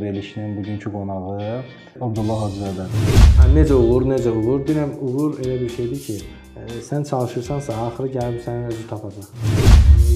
[0.00, 1.62] verilişinin bugünkü qonağı
[2.00, 2.86] Abdullah Hacızadə.
[3.54, 4.62] Necə olur, necə olur?
[4.68, 6.16] Deyirəm, uğur elə bir şeydir ki,
[6.54, 9.28] ə, sən çalışırsansa, axırı gəlib sənin özü tapacaq.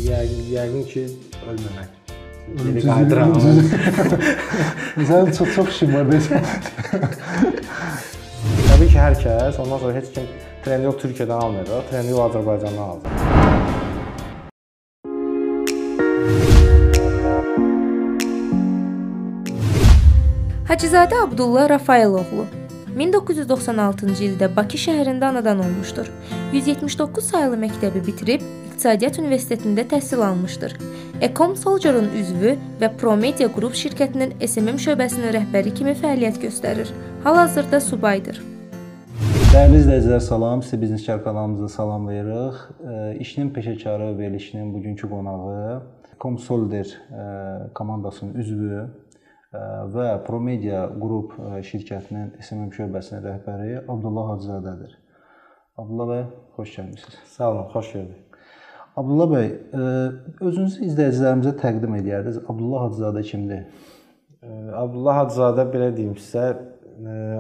[0.05, 1.05] Yəqin, yəqin ki,
[1.53, 1.89] ölməmək.
[2.63, 3.33] Geri qayıdıram.
[5.11, 6.45] Sənin çox çox işin var desən.
[8.69, 10.29] Təbii ki, hər kəs, ondan sonra heç kim
[10.65, 13.44] trener Türkiyədən almayacaq, trener Azərbaycandan alacaq.
[20.75, 22.45] Hacızadə Abdullah Rafailoğlu
[22.99, 26.09] 1996-cı ildə Bakı şəhərində anadan olmuşdur.
[26.53, 30.75] 179 saylı məktəbi bitirib İqtisadiyyat Universitetində təhsil almışdır.
[31.29, 36.91] Ecom Soldier-un üzvü və Promedia Group şirkətinin SMM şöbəsinin rəhbəri kimi fəaliyyət göstərir.
[37.23, 38.43] Hal-hazırda subaydır.
[39.55, 40.67] Dəyərli izləyicilər, salam.
[40.67, 42.55] Sizi Biznes kanalımızda salamlayırıq.
[42.83, 45.83] E, İşinin peşəkarı verilişinin bugünkü qonağı
[46.21, 47.23] Comsolder e,
[47.75, 48.89] komandasının üzvü
[49.95, 54.97] və Promedia Group e, şirkətinin SMM şöbəsinin rəhbəri Abdullah Hacızadədir.
[55.79, 56.23] Abdullah bəy,
[56.57, 57.19] xoş gəlmisiniz.
[57.37, 58.39] Sağ olun, xoş gördük.
[58.97, 59.87] Abdullah bəy, e,
[60.49, 62.43] özünüzü izləyicilərimizə təqdim edərdiniz.
[62.49, 63.65] Abdullah Hacızadə kimdir?
[64.43, 66.53] Ə, Abdullah Hacızadə belə deyim sizə,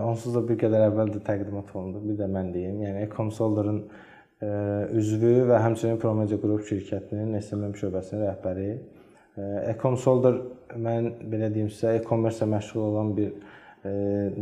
[0.03, 2.03] onsuz da bir qədər əvvəl də təqdimat olundu.
[2.09, 2.81] Bir də mən deyim.
[2.83, 4.51] Yəni Ecomsolder'ın ə,
[4.99, 8.71] üzvü və həmçinin Promedia Group şirkətinin SMM şöbəsinin rəhbəri.
[9.35, 10.39] Ə, Ecomsolder
[10.79, 13.95] mən belə deyim sizə, e-commerce ilə məşğul olan bir ə,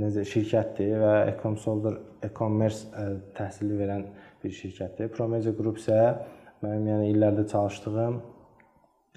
[0.03, 4.07] necə şirkətdir və Ecomsolder e-commerce ə, təhsili verən
[4.43, 5.13] bir şirkətdir.
[5.17, 5.99] Promedia Group isə
[6.63, 8.21] mənim yəni illərdə çalışdığım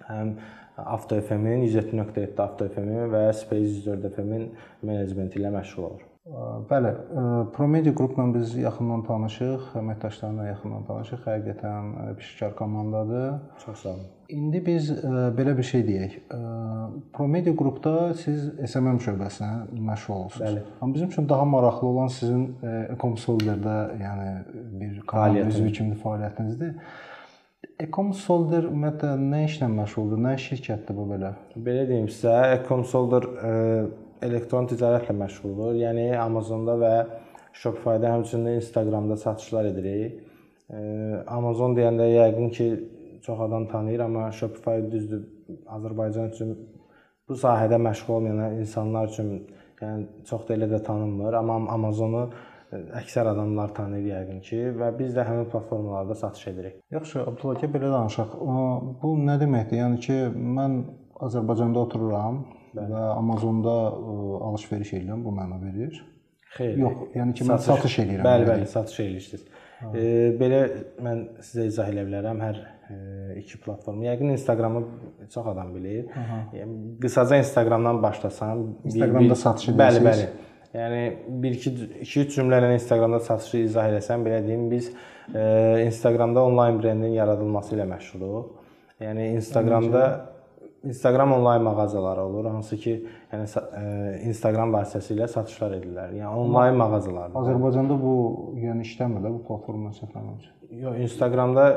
[0.09, 0.35] həm
[0.75, 4.51] Avto FM-in 107.7 Avto FM-in və Space 104 FM-in
[4.83, 6.14] menecmenti ilə məşğul olur.
[6.25, 7.23] Bəli, e,
[7.53, 11.19] Promedia qrupla biz yaxından tanışıq, əməkdaşlarla yaxından tanışıq.
[11.21, 13.27] Həqiqətən e, peşəkar komandadır.
[13.61, 14.07] Çox sağ olun.
[14.29, 14.89] İndi biz
[15.37, 16.15] belə bir şey deyək.
[17.13, 19.51] Promedia qrupda siz SMM şöbəsinə
[19.89, 20.47] məşğul olursunuz.
[20.47, 20.63] Bəli.
[20.81, 22.47] Amma bizim üçün daha maraqlı olan sizin
[22.95, 24.31] Ecomsolder-də, yəni
[24.81, 26.73] bir komanda üzvü kimi fəaliyyətinizdir.
[27.85, 30.25] Ecomsolder ümumiyyətlə nə işlə məşğuldur?
[30.25, 31.35] Nə şirkətdir bu belə?
[31.53, 33.53] Belə deyim sizə, Ecomsolder ə,
[34.21, 35.75] elektron ticarətlə məşğuldur.
[35.81, 36.93] Yəni Amazonda və
[37.55, 40.21] Shopify-da, həmçinin Instagramda satışlar edirik.
[41.27, 42.65] Amazon deyəndə yəqin ki,
[43.25, 45.21] çox adam tanıyır, amma Shopify düzdür
[45.77, 46.55] Azərbaycan üçün
[47.29, 49.31] bu sahədə məşğul olmayan insanlar üçün
[49.81, 52.25] yəni çox da elə də tanınmır, amma Amazonu
[52.73, 56.75] əksər adamlar tanıyır yəqin ki və biz də həmin platformalarda satış edirik.
[56.91, 58.35] Yaxşı, Abdullah ki, belə danışaq.
[59.01, 59.79] Bu nə deməkdir?
[59.83, 60.19] Yəni ki,
[60.59, 60.81] mən
[61.23, 62.43] Azərbaycanda otururam
[62.75, 62.91] Bəli.
[62.91, 63.75] və Amazonda
[64.49, 65.99] alış-veriş edirəm, bu mənə verir.
[66.55, 66.77] Xeyr.
[66.79, 68.25] Yox, yəni ki, mən satış, satış edirəm.
[68.27, 69.45] Bəli, bəli, satış edirsiniz.
[69.91, 70.03] E,
[70.39, 70.61] belə
[71.03, 72.97] mən sizə izah edə bilərəm hər e,
[73.41, 74.03] iki platform.
[74.07, 74.83] Yəqin Instagramı
[75.33, 76.05] çox adam bilir.
[76.55, 79.81] Yəni qısaca Instagramdan başlasam, Instagramda bir, satış edirsiniz.
[79.83, 80.51] Bəli, bəli.
[80.75, 81.01] Yəni
[81.43, 84.89] 1-2 2-3 cümlə ilə Instagramda satışı izah etsəm, belə deyim, biz
[85.31, 85.43] e,
[85.85, 88.49] Instagramda onlayn brendin yaradılması ilə məşğuluq.
[89.03, 90.03] Yəni Instagramda
[90.85, 92.95] Instagram onlayn mağazaları olur, hansı ki,
[93.33, 93.45] yəni
[93.81, 93.83] e,
[94.29, 96.15] Instagram vasitəsilə satışlar edirlər.
[96.19, 97.37] Yəni onlayn mağazalardır.
[97.41, 98.15] Azərbaycanda bu
[98.61, 100.49] yəni işləmir də bu platforma səfərləmir.
[100.83, 101.67] Yox, Instagramda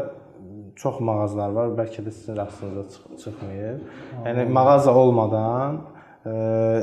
[0.79, 3.81] çox mağazalar var, bəlkə də sizin rastınıza çıx çıxmayır.
[4.27, 5.81] Yəni mağaza olmadan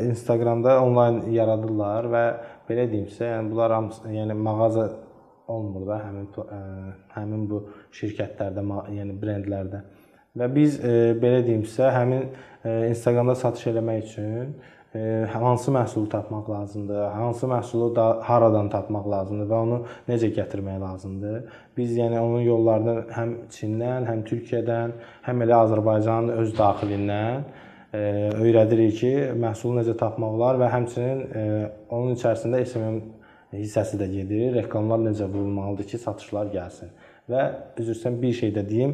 [0.09, 2.23] Instagramda onlayn yaradırlar və
[2.69, 4.89] belə deyim sizə, yəni bunlar hamısı, yəni mağaza
[5.47, 6.29] olmur da həmin
[7.13, 7.61] həmin bu
[7.93, 8.63] şirkətlərdə,
[8.95, 9.83] yəni brendlərdə.
[10.35, 10.79] Və biz
[11.21, 12.25] belə deyim sizə, həmin
[12.89, 14.55] Instagramda satış eləmək üçün
[15.31, 21.41] hansı məhsulu tapmaq lazımdır, hansı məhsulu da haradan tapmaq lazımdır və onu necə gətirmək lazımdır.
[21.77, 24.93] Biz yəni onun yollarını həm Çindən, həm Türkiyədən,
[25.27, 27.43] həm elə Azərbaycanın öz daxilindən
[28.45, 31.25] öyrədirik ki, məhsulu necə tapmaq olar və həmçinin
[31.89, 33.01] onun içərisində SMM
[33.55, 34.55] hissəsi də gedir.
[34.61, 36.91] Reklamlar necə vurulmalıdır ki, satışlar gəlsin.
[37.25, 37.43] Və
[37.81, 38.91] üzrsən bir şey də deyim,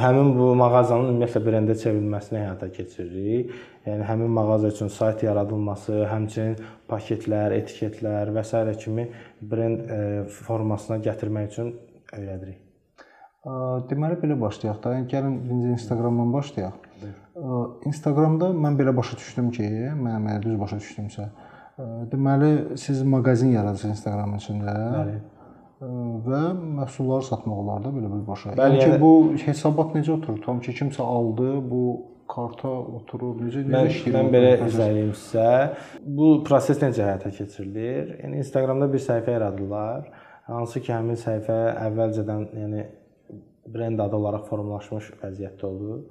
[0.00, 3.50] həmin bu mağazanın ümumiyyətlə brendə çevrilməsini həyata keçiririk.
[3.84, 6.56] Yəni həmin mağaza üçün sayt yaradılması, həmçinin
[6.88, 8.62] paketlər, etiketlər və s.
[8.80, 9.08] kimi
[9.50, 9.84] brend
[10.46, 11.74] formasına gətirmək üçün
[12.16, 12.62] öyrədirik.
[13.90, 14.94] Deməli belə başlayaq da.
[14.96, 16.76] Yəni gəlin birinci Instagramdan başlayaq.
[17.90, 19.68] Instagramda mən belə başa düşdüm ki,
[19.98, 21.28] mən əgər düz başa düşdümsə,
[22.12, 24.76] deməli siz mağazin yaradırsınız Instagramın içində.
[24.96, 25.20] Bəli.
[25.82, 28.54] Və məhsulları satmaq olar da belə bir başa.
[28.58, 29.12] Bəli, yəni ki, bu
[29.42, 30.38] hesabat necə oturur?
[30.44, 31.82] Tam ki, kimsə aldı, bu
[32.30, 32.70] karta
[33.00, 34.16] oturur, necə necə işləyir?
[34.16, 35.48] Mən belə izah edeyim sizə.
[36.18, 38.16] Bu proses necə həyata keçirilir?
[38.22, 40.10] Yəni Instagramda bir səhifə yaradırlar.
[40.46, 41.58] Hansı ki, həmin səhifə
[41.88, 42.86] əvvəlcədən, yəni
[43.74, 46.04] brend adı olaraq formalaşmış vəziyyətdə olur.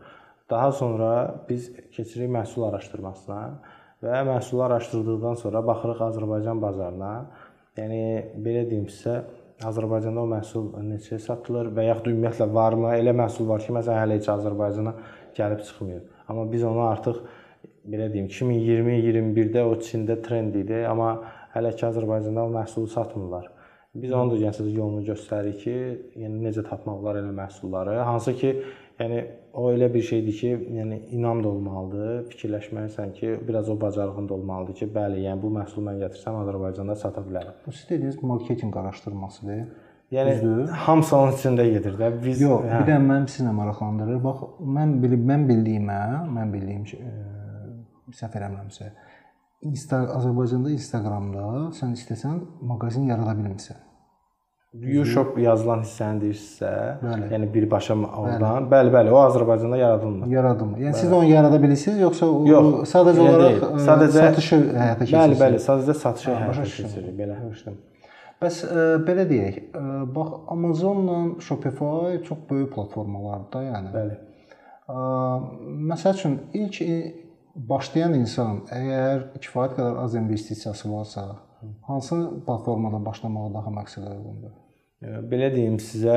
[0.51, 1.11] Daha sonra
[1.47, 3.43] biz keçirik məhsul araşdırmasına.
[4.01, 7.11] və məhsulları araşdırdıqdan sonra baxırıq Azərbaycan bazarına.
[7.77, 7.99] Yəni
[8.45, 9.21] belə deyim sizə,
[9.67, 12.89] Azərbaycanda o məhsul neçəyə satılır və yaxud ümumiyyətlə varmı?
[12.97, 14.93] Elə məhsul var ki, məsələn hələ heç Azərbaycana
[15.37, 16.07] gəlib çıxmayıb.
[16.27, 17.21] Amma biz onu artıq
[17.93, 21.13] belə deyim 2020-21-də o Çində trend idi, amma
[21.55, 23.49] hələ ki Azərbaycanda o məhsulu satmırlar.
[24.01, 25.77] Biz onu da yəni yolunu göstəririk ki,
[26.23, 27.97] yəni necə tapmaq olar elə məhsulları.
[28.07, 28.53] Hansı ki,
[29.01, 29.21] yəni
[29.53, 32.25] o elə bir şeydir ki, yəni inam da olmalıdır.
[32.31, 36.95] Fikirləşməlisən ki, biraz o bacarığın da olmalıdır ki, bəli, yəni bu məhsulu mən gətirsəm Azərbaycanda
[36.95, 37.57] sata bilərəm.
[37.65, 39.63] Bu siz dediyiniz marketinq araşdırmasıdır.
[40.11, 40.67] Yəni Düzdür?
[40.85, 42.09] hamısı onun içində gedir də.
[42.23, 42.79] Biz Yox, hə.
[42.81, 44.17] bir də mənim sizinlə maraqlandırır.
[44.23, 44.41] Bax,
[44.77, 46.01] mən bilib mən bildiyimə,
[46.35, 46.99] mən bildiyim ki,
[48.17, 48.89] səhv eləmirəmsə,
[49.69, 53.77] Insta Azərbaycanda Instagramda sən istəsən mağazin yarada bilmirsən.
[54.71, 56.69] U-shop yazılan hissəni deyirsinizsə,
[57.01, 57.25] bəli.
[57.33, 60.29] yəni birbaşa oradan, bəli, bəli, o Azərbaycanda yaradılmır.
[60.31, 60.77] Yaradılmır.
[60.79, 61.01] Yəni bəli.
[61.01, 63.81] siz onu yarada bilirsiniz, yoxsa o Yox, sadəcə olaraq deyil.
[63.87, 65.17] sadəcə satışı həyata keçirirsiniz?
[65.17, 67.35] Bəli, bəli, sadəcə satışı həyata keçiririk belə.
[67.49, 67.81] Başladım.
[68.45, 69.83] Bəs ə, belə deyək, ə,
[70.15, 71.19] bax Amazonla
[71.49, 73.93] Shopify çox böyük platformalardır da, yəni.
[73.97, 74.17] Bəli.
[74.87, 75.03] Ə,
[75.91, 76.81] məsəl üçün ilk
[77.75, 81.27] başlayan insan əgər kifayət qədər az investisiyası varsa,
[81.91, 84.60] hansı platformadan başlamağı daha məqsədə uyğundur?
[85.01, 86.13] Belə deyim sizə,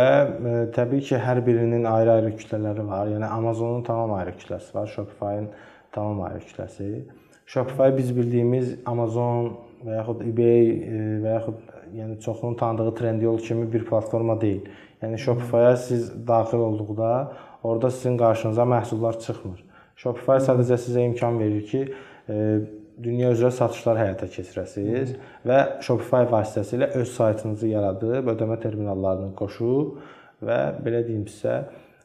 [0.76, 3.08] təbii ki, hər birinin ayrı-ayrı kütlələri var.
[3.08, 5.46] Yəni Amazonun tamam ayrı kütləsi var, Shopify-ın
[5.96, 6.88] tamam ayrı kütləsi.
[7.48, 9.54] Shopify biz bildiyimiz Amazon
[9.86, 10.68] və yaxud eBay
[11.24, 14.68] və yaxud yəni çoxunun tanıdığı Trendyol kimi bir platforma deyil.
[15.00, 17.10] Yəni Shopify-a siz daxil olduqda
[17.62, 19.64] orada sizin qarşınıza məhsullar çıxmır.
[19.96, 21.86] Shopify sadəcə sizə imkan verir ki,
[22.28, 22.60] e,
[23.02, 25.14] dünya üzrə satışlar həyata keçirəsiniz
[25.48, 29.98] və Shopify vasitəsilə öz saytınızı yaradıb, ödəmə terminallarını qoşub
[30.44, 31.56] və belə deyim sizə,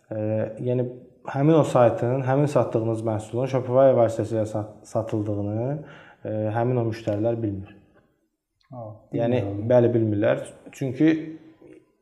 [0.10, 0.20] e,
[0.66, 0.88] yəni
[1.30, 4.46] həmin o saytın, həmin satdığınız məhsulun Shopify vasitəsilə
[4.94, 7.76] satıldığını e, həmin o müştərilər bilmir.
[8.70, 8.86] Ha,
[9.18, 10.44] yəni bəli bilmirlər.
[10.78, 11.14] Çünki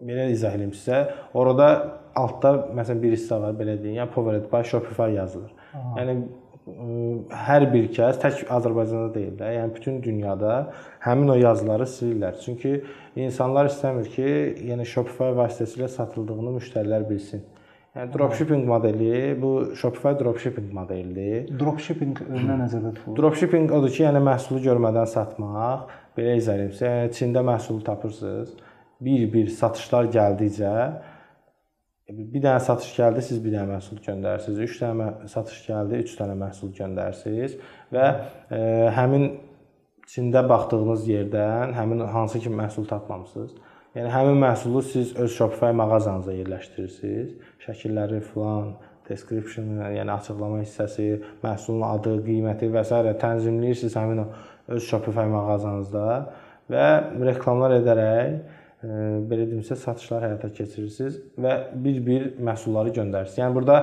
[0.03, 1.05] belə izah edeyim sizə,
[1.37, 1.69] orada
[2.17, 5.53] altda məsələn bir hissə var, belə deyim, yəni Powered by Shopify yazılır.
[5.73, 5.93] Aha.
[6.01, 6.17] Yəni
[6.67, 10.55] hər bir kəs tək Azərbaycanda deyil də, yəni bütün dünyada
[11.05, 12.35] həmin o yazıları silirlər.
[12.43, 12.73] Çünki
[13.15, 14.27] insanlar istəmir ki,
[14.71, 17.45] yəni Shopify vasitəsilə satıldığını müştərilər bilsin.
[17.95, 21.47] Yəni dropshipping modeli bu Shopify dropshipping modelidir.
[21.59, 23.17] Dropshipping nə nəzərdə tutulur?
[23.21, 25.87] Dropshipping odur ki, yəni məhsulu görmədən satmaq.
[26.17, 26.91] Belə izah sizə.
[26.91, 28.51] Yəni Çində məhsulu tapırsınız.
[29.07, 30.73] Bir-bir satışlar gəldikcə
[32.07, 34.61] bir dənə satış gəldi, siz bir dənə məhsul göndərirsiniz.
[34.63, 37.57] 3 dənə satış gəldi, 3 dənə məhsul göndərirsiniz
[37.93, 38.07] və
[38.51, 38.61] e,
[38.95, 39.29] həmin
[40.07, 43.49] Çində baxdığınız yerdən həmin hansı ki məhsul tapmamısınız.
[43.97, 47.33] Yəni həmin məhsulu siz öz Shopify mağazanıza yerləşdirirsiniz.
[47.65, 48.69] Şəkilləri filan,
[49.09, 51.09] description, yəni açıqlama hissəsi,
[51.43, 53.01] məhsulun adı, qiyməti və s.
[53.23, 54.23] tənzimləyirsiniz həmin
[54.77, 56.07] öz Shopify mağazanızda
[56.71, 56.87] və
[57.27, 58.39] reklamlar edərək
[58.83, 61.53] belə deyimsə satışlar həyata keçirirsiniz və
[61.83, 63.39] bir-bir məhsulları göndərirsiniz.
[63.41, 63.77] Yəni burada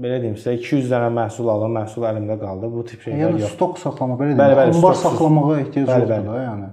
[0.00, 2.70] belə deyim sizə 200 dənə məhsul alım, məhsul əlimdə qaldı.
[2.72, 3.42] Bu tip şeylər yəni, yox.
[3.44, 4.40] Yəni stok saxlama belə deyim.
[4.40, 6.30] Bəli, bəli, Anbar saxlamağa ehtiyac bəli, yoxdur bəli.
[6.30, 6.70] da, yəni.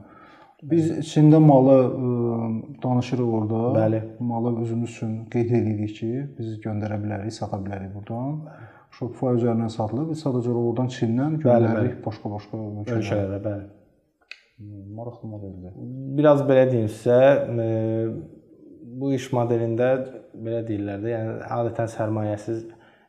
[0.72, 2.48] Biz içində malı ə,
[2.84, 3.60] danışırıq orada.
[3.76, 4.00] Bəli.
[4.32, 8.40] Malı özümüz üçün qeyd edirik ki, biz göndərə bilərik, sata bilərik burdan.
[8.96, 10.10] Shopify üzərindən satılır.
[10.14, 12.64] Biz sadəcə oradan Çindən göndəririk başqa-başqa.
[12.88, 13.68] Ölkələrə, bəli.
[14.60, 15.76] Maraqlı modeldir.
[16.18, 17.20] Biraz belə deyim sizə,
[17.64, 17.68] e,
[19.00, 19.92] bu iş modelində
[20.36, 22.66] belə deyirlər də, yəni adətən sərmayəsiz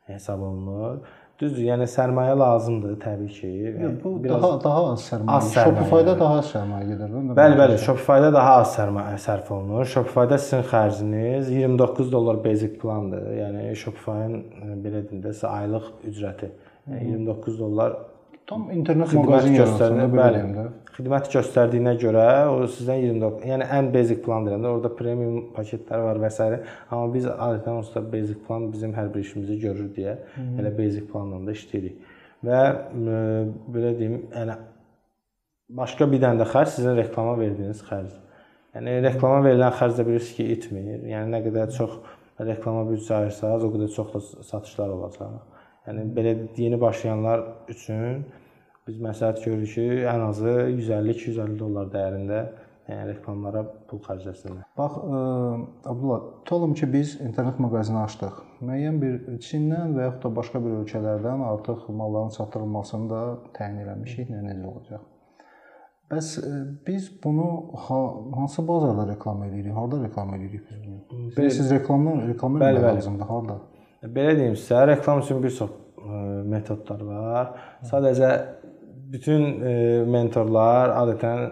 [0.07, 1.01] hesab olunur.
[1.41, 3.47] Düzdür, yəni sərmayə lazımdır təbii ki.
[3.65, 5.37] Yəni, bu biraz daha daha az sərmayə.
[5.37, 5.71] Az sərmayə.
[5.81, 7.15] Shopify-da daha az sərmayə gedir.
[7.39, 9.89] Bəli, bəli, Shopify-da daha az sərmayə sərf olunur.
[9.95, 13.25] Shopify-da sizin xərciniz 29 dollar basic plandır.
[13.39, 16.51] Yəni Shopify-ın e, belə deyim də sizə aylıq ücrəti.
[16.91, 17.97] Yəni 29 dollar
[18.51, 20.39] Tam internet mağazin göstərir, bəli.
[20.91, 26.17] Xidmət göstərdiyinə görə o sizdən 29, yəni ən basic plan deyəndə orada premium paketlər var
[26.19, 26.47] və s.
[26.89, 30.57] Amma biz adətən onsuz da basic plan bizim hər bir işimizi görür deyə Hı -hı.
[30.59, 31.95] elə basic planla da işləyirik.
[32.43, 33.21] Və ə,
[33.77, 34.57] belə deyim, yəni
[35.79, 38.19] başqa bir dənə də xərc sizin reklama verdiyiniz xərc.
[38.75, 41.07] Yəni reklama verilən xərc də bilirsiniz ki, itmir.
[41.13, 41.95] Yəni nə qədər çox
[42.51, 45.39] reklama büdcə ayırsanız, o qədər çox da satışlar olacaq.
[45.87, 48.25] Yəni belə yeni başlayanlar üçün
[48.91, 52.41] biz məsləhət görürük ki, ən azı 150-250 dollar dəyərində
[52.89, 54.65] yəni reklamlara pul xərcləsinlər.
[54.77, 55.21] Bax, ə,
[55.91, 58.41] Abdullah, tutalım ki, biz internet mağazini açdıq.
[58.67, 63.23] Müəyyən bir Çindən və yaxud da başqa bir ölkələrdən artıq malların çatdırılmasını da
[63.57, 64.31] təyin eləmişik.
[64.33, 65.07] Nə necə olacaq?
[66.11, 66.55] Bəs ə,
[66.87, 67.49] biz bunu
[67.87, 67.99] ha,
[68.41, 69.75] hansı bazarda reklam edirik?
[69.77, 71.29] Harda reklam edirik biz bunu?
[71.37, 73.61] Bilirsiniz, reklamlar, reklam lazımdır harda?
[74.03, 75.77] Belə deyim sizə, reklam üçün bir çox
[76.51, 77.51] metodlar var.
[77.85, 78.29] Sadəcə
[79.11, 79.73] bütün e,
[80.07, 81.49] mentorlar adətən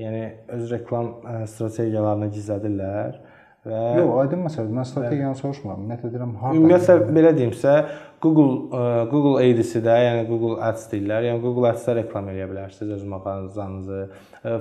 [0.00, 3.22] yəni öz reklam e, strategiyalarını gizlədirlər
[3.66, 4.74] və Yox, aydın məsələdir.
[4.76, 5.80] Mən strategiyanı soruşmuram.
[5.82, 6.58] Ümumiyyətlə deyirəm, harda?
[6.60, 7.72] Ümumiyyətlə belə deyimsə,
[8.22, 11.26] Google ə, Google Ads-də, yəni Google Ads deyirlər.
[11.26, 14.04] Yəni Google Ads-də reklam eləyə bilərsiniz öz mağazanızı.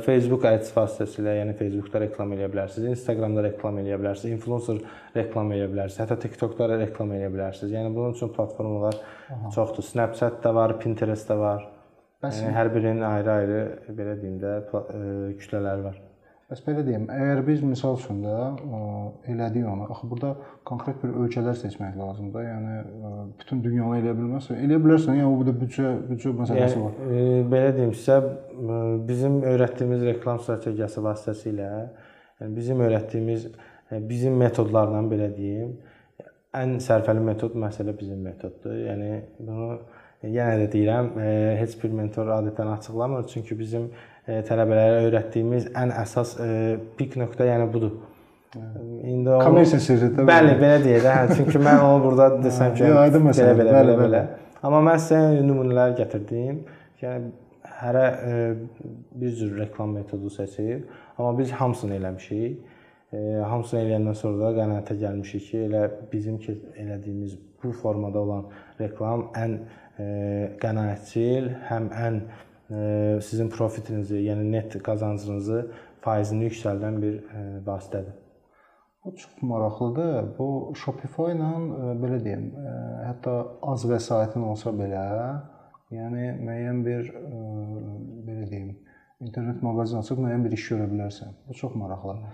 [0.08, 4.82] Facebook Ads vasitəsilə, yəni Facebookda reklam eləyə bilərsiniz, Instagramda reklam eləyə bilərsiniz, influencer
[5.16, 7.78] reklam eləyə bilərsiniz, hətta TikTokda da reklam eləyə bilərsiniz.
[7.78, 9.54] Yəni bunun üçün platformalar Aha.
[9.54, 9.86] çoxdur.
[9.86, 11.70] Snapchat da var, Pinterest də var.
[12.25, 13.62] Bəs yəni hər birinin ayrı-ayrı
[13.96, 14.82] belə deyim də ə,
[15.39, 16.01] kütlələri var.
[16.46, 18.79] Bəs belə deyim, əgər biz misal üçün də ə,
[19.34, 20.34] elədik onu, axı burada
[20.70, 22.46] konkret bir ölkələr seçmək lazımdır.
[22.46, 22.75] Yəni
[23.39, 24.60] bütün dünyanı eləyə bilməzsən.
[24.65, 27.00] Eləyə bilərsən, yəni burada büdcə büdcə məsələsi yəni, var.
[27.08, 27.24] E,
[27.55, 28.20] belə deyim sizə,
[29.10, 31.72] bizim öyrətdiyimiz reklam strategiyası vasitəsilə,
[32.41, 33.50] yəni bizim öyrətdiyimiz
[34.10, 35.75] bizim metodlarla belə deyim,
[36.55, 38.75] ən sərfəli metod məsələ bizim metoddur.
[38.86, 39.79] Yəni bunu
[40.34, 41.13] yenə də deyirəm,
[41.60, 43.88] heç bir mentor adətən açıqlamır, çünki bizim
[44.25, 46.36] tələbələrə öyrətdiyimiz ən əsas
[46.98, 47.96] pik nöqtə yəni budur.
[49.03, 50.27] İndi o kommersiya sirridir.
[50.27, 53.96] Bəli, belə deyək də, hə, çünki mən onu burada desəm ki, aydın məsələ, belə, belə,
[54.00, 54.22] belə.
[54.65, 56.62] Amma mən sizə nümunələr gətirdim.
[57.01, 57.34] Yəni
[57.82, 58.05] hərə
[59.20, 62.72] bir cür reklam metodu seçib, amma biz hamısını eləmişik.
[63.50, 68.48] Hamısını eləyəndən sonra da qənaətə gəlmişik ki, elə bizim ki elədiyimiz bu formada olan
[68.79, 69.60] reklam ən
[69.98, 72.22] qənaətçil, həm ən
[73.22, 75.60] sizin profitinizi, yəni net qazancınızı
[76.06, 77.20] faizini yüksəldən bir
[77.66, 78.16] vasitədir.
[79.06, 80.32] Bu çox maraqlıdır.
[80.38, 81.52] Bu Shopify ilə
[82.02, 82.48] belə deyim,
[83.06, 85.04] hətta az vəsaitin olsa belə,
[85.94, 87.12] yəni müəyyən bir
[88.25, 88.72] belə deyim,
[89.22, 91.38] internet mağazin açıb müəyyən bir iş görə bilərsən.
[91.48, 92.25] Bu çox maraqlıdır.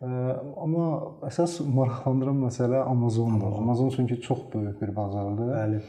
[0.00, 0.86] Amma
[1.28, 3.58] əsas maraqlandıran məsələ Amazondur.
[3.58, 5.50] Amazon çünki çox böyük bir bazardır.
[5.50, 5.82] Bəli.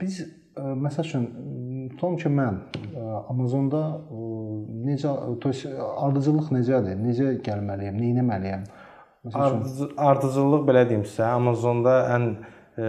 [0.00, 0.20] Biz
[0.56, 1.24] məsəl üçün
[1.90, 2.60] tutam ki mən
[3.28, 3.82] Amazonda
[4.86, 5.52] necə to
[6.06, 6.98] ardıcıllıq necədir?
[7.02, 7.98] Necə gəlməliyəm?
[7.98, 8.68] Nə etməliyəm?
[9.34, 12.28] Ardıcı, ardıcıllıq belə deyim sizə, Amazonda ən
[12.78, 12.86] e,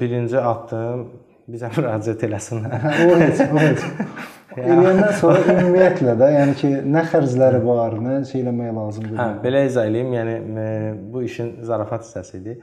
[0.00, 1.04] birinci addım
[1.52, 2.88] bizə müraciət eləsinlər.
[3.04, 3.86] o heç, o heç.
[4.58, 9.16] Eləyəndən sonra ümumiyyətlə də, yəni ki, nə xərcləri var, nə şey eləmək lazımdır.
[9.20, 10.12] Hə, belə izah eləyim.
[10.18, 10.36] Yəni
[11.14, 12.58] bu işin zarafat hissəsi idi.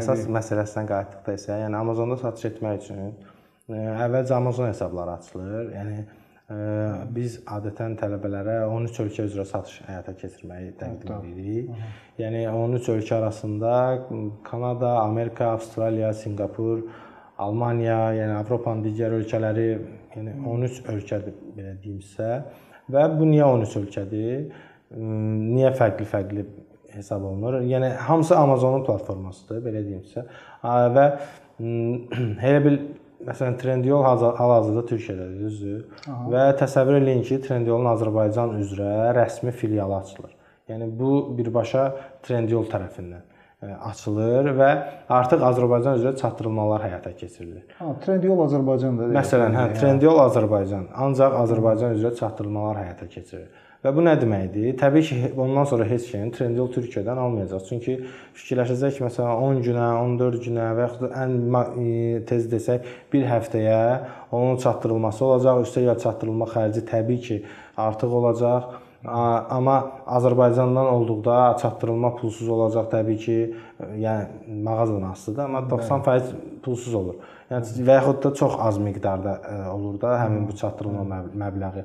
[0.00, 3.14] Əsas məsələsinə qayıtdıqda isə, yəni Amazonda satış etmək üçün
[3.70, 5.72] əvvəlcə Amazon hesabları açılır.
[5.72, 6.04] Yəni
[7.16, 11.70] biz adətən tələbələrə 13 ölkə üzrə satış həyata keçirməyi təqdim edirik.
[12.20, 13.72] Yəni 13 ölkə arasında
[14.44, 16.84] Kanada, Amerika, Avstraliya, Sinqapur,
[17.38, 19.68] Almaniya, yəni Avropanın digər ölkələri,
[20.14, 22.28] yəni 13 ölkədir belə deyimsə
[22.92, 24.44] və bu niyə 13 ölkədir?
[24.94, 26.44] Niyə fərqli-fərqli
[26.94, 27.60] hesab olunur?
[27.66, 30.26] Yəni hamısı Amazonun platformasıdır, belə deyimsə.
[30.94, 31.06] Və
[32.50, 32.78] elə bil
[33.24, 36.08] məsələn Trendyol hal-hazırda Türkiyədədir, düzdür?
[36.30, 40.34] Və təsəvvür eləyin ki, Trendyolun Azərbaycan üzrə rəsmi filialı açılır.
[40.70, 41.88] Yəni bu birbaşa
[42.24, 43.24] Trendyol tərəfindən
[43.90, 44.70] açılır və
[45.18, 47.64] artıq Azərbaycan üzrə çatdırılmalar həyata keçirilir.
[47.78, 49.10] Ha, Trendyol Azərbaycanda.
[49.16, 53.64] Məsələn, hə, Trendyol Azərbaycan, ancaq Azərbaycan üzrə çatdırılmalar həyata keçirilir.
[53.84, 54.70] Və bu nə deməkdir?
[54.80, 57.66] Təbii ki, ondan sonra heç kim Trendyol Türkiyədən almayacaq.
[57.68, 57.98] Çünki
[58.38, 63.82] fikirləşəcək ki, məsələn 10 günə, 14 günə və yaxud da ən tez desək 1 həftəyə
[64.32, 65.60] onun çatdırılması olacaq.
[65.66, 67.38] Üstəgəl çatdırılma xərci təbii ki,
[67.76, 68.72] artıq olacaq
[69.04, 73.36] Amma Azərbaycandan olduqda çatdırılma pulsuz olacaq təbii ki,
[74.00, 76.30] yəni mağazadan asılıdır, amma 90%
[76.64, 77.18] pulsuz olur.
[77.50, 79.36] Yəni və yaxud da çox az miqdarda
[79.74, 81.84] olur da həmin bu çatdırılma məbləği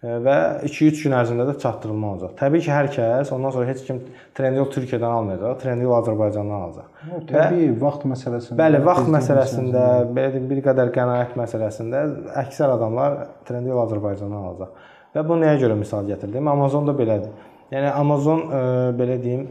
[0.00, 0.34] və
[0.64, 2.30] 2-3 gün ərzində də çatdırılma olacaq.
[2.38, 3.98] Təbii ki, hər kəs ondan sonra heç kim
[4.36, 7.02] Trendyol Türkiyədən almayacaq, Trendyol Azərbaycandan alacaq.
[7.04, 8.56] O, təbii və, vaxt məsələsində.
[8.62, 9.82] Bəli, vaxt məsələsində,
[10.16, 12.06] belə deyim, bir qədər qənaət məsələsində
[12.46, 13.18] əksər adamlar
[13.50, 14.88] Trendyol Azərbaycandan alacaq.
[15.14, 16.48] Və bu nəyə görə misal gətirdim?
[16.50, 17.32] Amazon da belədir.
[17.74, 19.48] Yəni Amazon ə, e, belə deyim,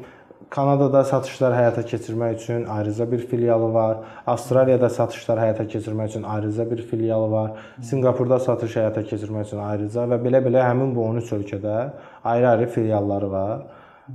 [0.50, 3.98] Kanadada satışlar həyata keçirmək üçün ayrıca bir filialı var.
[4.28, 7.52] Avstraliyada satışlar həyata keçirmək üçün ayrıca bir filialı var.
[7.86, 11.76] Sinqapurda satış həyata keçirmək üçün ayrıca və belə-belə həmin bu 13 ölkədə
[12.24, 13.60] ayrı-ayrı filialları var.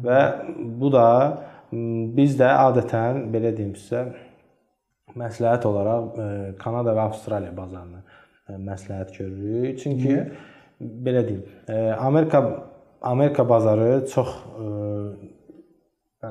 [0.04, 0.20] Və
[0.80, 1.06] bu da
[2.18, 4.08] biz də adətən belə deyim sizə
[5.14, 6.26] məsləhət olaraq e,
[6.58, 9.78] Kanada və Avstraliya bazarını e, məsləhət görürük.
[9.84, 10.26] Çünki Niyə?
[10.84, 12.64] Belə deyim, e, Amerika
[13.02, 14.66] Amerika bazarı çox e,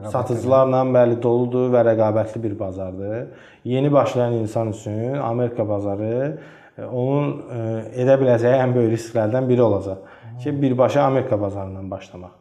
[0.09, 3.27] satıcılarla bəli doludur və rəqabətli bir bazardır.
[3.63, 6.37] Yeni başlayan insan üçün Amerika bazarı
[6.77, 7.33] e, onun
[7.93, 9.97] edə biləcəyi ən böyük risklərdən biri olacaq
[10.43, 12.31] ki, birbaşa Amerika bazarından başlamaq.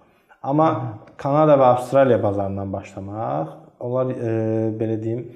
[0.43, 4.33] Amma Kanada və Avstraliya bazarından başlamaq, onlar e,
[4.79, 5.27] belə deyim,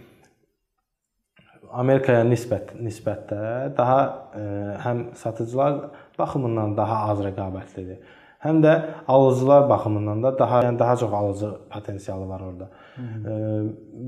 [1.76, 3.40] Amerikaya nisbət nisbətdə
[3.76, 3.98] daha
[4.38, 4.42] ə,
[4.84, 5.78] həm satıcılar
[6.18, 7.98] baxımından daha az rəqabətlidir.
[8.46, 8.72] Həm də
[9.08, 12.68] alıcılar baxımından da daha yəni daha çox alıcı potensialı var orada.
[12.96, 13.36] Ə,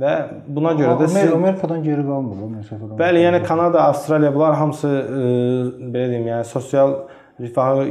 [0.02, 0.12] və
[0.46, 2.98] buna görə də siz Amerikadan geri qalmır o məsələdə.
[3.00, 5.22] Bəli, yəni Kanada, Avstraliya bunlar hamısı ə,
[5.94, 6.94] belə deyim, yəni sosial
[7.40, 7.88] rifahı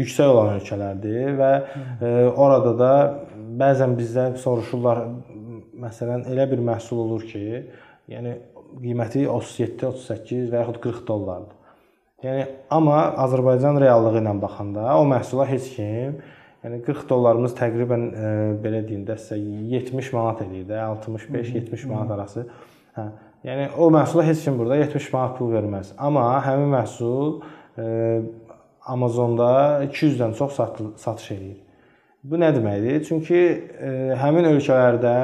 [0.00, 2.92] yüksək olan ölkələrdir və ə, orada da
[3.62, 5.04] bəzən bizdən soruşurlar
[5.80, 7.64] məsələn elə bir məhsul olur ki,
[8.10, 8.36] yəni
[8.82, 11.59] qiyməti 37, 38 və yaxud 40 dollardır.
[12.20, 16.18] Yəni amma Azərbaycan reallığı ilə baxanda o məhsula heç kim
[16.64, 22.12] yəni 40 dollarımız təqribən e, belə deyim də sizə 70 manat eləyir də, 65-70 manat
[22.18, 22.44] arası.
[22.98, 23.06] Hə,
[23.48, 25.94] yəni o məhsula heç kim burada 70 manat pul verməz.
[25.96, 27.40] Amma həmin məhsul
[27.80, 27.88] e,
[28.90, 29.50] Amazonda
[29.86, 30.60] 200-dən çox
[31.00, 31.58] satış, eləyir.
[32.24, 33.00] Bu nə deməkdir?
[33.08, 35.16] Çünki e, həmin ölkələrdə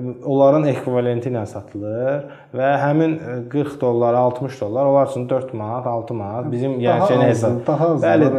[0.00, 2.22] onların ekvivalenti ilə satılır
[2.56, 3.16] və həmin
[3.52, 7.58] 40 dollar, 60 dollar onlar üçün 4 manat, 6 manat bizim yəni hesab.
[7.66, 8.30] Daha az Bəli,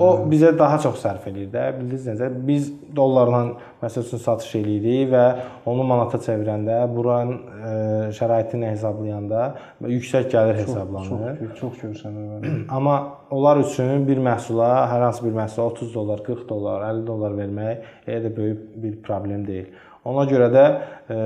[0.00, 1.66] o bizə daha çox sərf eləyir də.
[1.76, 2.30] Bildiniz necə?
[2.48, 3.42] Biz dollarla
[3.84, 5.24] məsəl üçün satış eləyirik və
[5.68, 7.76] onu manata çevirəndə, buranın ə,
[8.16, 9.50] şəraitini hesablayanda
[9.84, 11.40] yüksək gəlir hesablanır.
[11.44, 12.64] Çox, çox görsənir.
[12.76, 17.36] Amma onlar üçün bir məhsula, hər hansı bir məhsula 30 dollar, 40 dollar, 50 dollar
[17.42, 19.74] vermək elə də böyük bir problem deyil.
[20.04, 20.64] Ona görə də
[21.08, 21.18] e,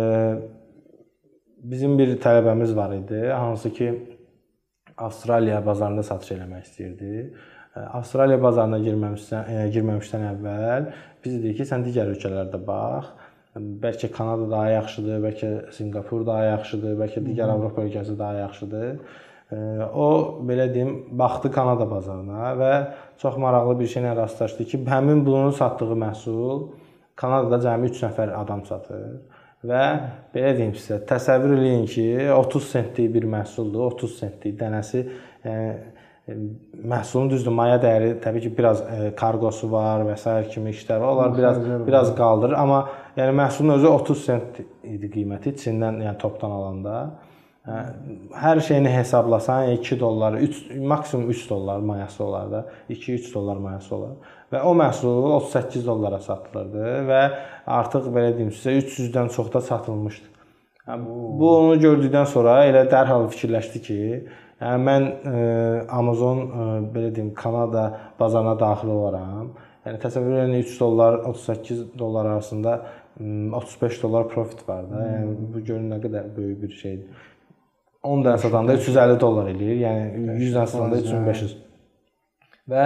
[1.73, 3.91] bizim bir tələbəmiz var idi, hansı ki
[4.99, 7.13] Avstraliya bazarında satış eləmək istəyirdi.
[7.75, 10.91] E, Avstraliya bazarına girməmişdən e, girməmişdən əvvəl
[11.25, 13.15] biz dedik ki, sən digər ölkələrdə bax.
[13.59, 19.01] Bəlkə Kanada daha yaxşıdır, bəlkə Sinqapur daha yaxşıdır, bəlkə digər Avropa ölkəsi daha yaxşıdır.
[19.99, 20.09] O
[20.47, 22.73] belə deyim, baxdı Kanada bazarına və
[23.19, 26.69] çox maraqlı bir şeylə rastlaşdı ki, həmin bunun satdığı məhsul
[27.19, 29.05] Kanadada cəmi 3 nəfər adam satır
[29.67, 29.85] və
[30.35, 35.03] belə deyim sizə, təsəvvür eləyin ki, 30 sentlik bir məhsuldur, 30 sentlik dənəsi,
[35.43, 35.73] yəni
[36.89, 40.35] məhsulun düzdür, maya dəyəri təbii ki, biraz e, kargosu var və s.
[40.53, 41.15] kimi işlər var.
[41.15, 42.83] Onlar biraz biraz qaldırır, amma
[43.17, 46.99] yəni məhsulun özü 30 sent idi qiyməti Çindən, yəni topdan alanda.
[47.69, 47.79] Hə,
[48.33, 53.95] hər şeyini hesablasan 2 dollar, 3 maksimum 3 dollar mayası olar da, 2-3 dollar mayası
[53.97, 54.15] olar
[54.53, 57.21] və o məhsul 38 dollara satılırdı və
[57.79, 60.27] artıq belə deyim sizə 300-dən çox da satılmışdı.
[60.97, 64.01] Bu onu gördükdən sonra elə dərhal fikirləşdi ki,
[64.63, 65.41] yəni mən ə,
[65.93, 69.51] Amazon ə, belə deyim Kanada bazarına daxil olaram.
[69.85, 72.81] Yəni təsəvvür edin 3 dollar 38 dollar arasında
[73.53, 75.05] 35 dollar profit var da.
[75.13, 77.27] Yəni bu görün nə qədər böyük bir şeydir.
[78.07, 79.81] 10 dənə satanda 350 dollar eləyir.
[79.83, 81.57] Yəni 100 dənə satanda 3500.
[82.69, 82.85] Və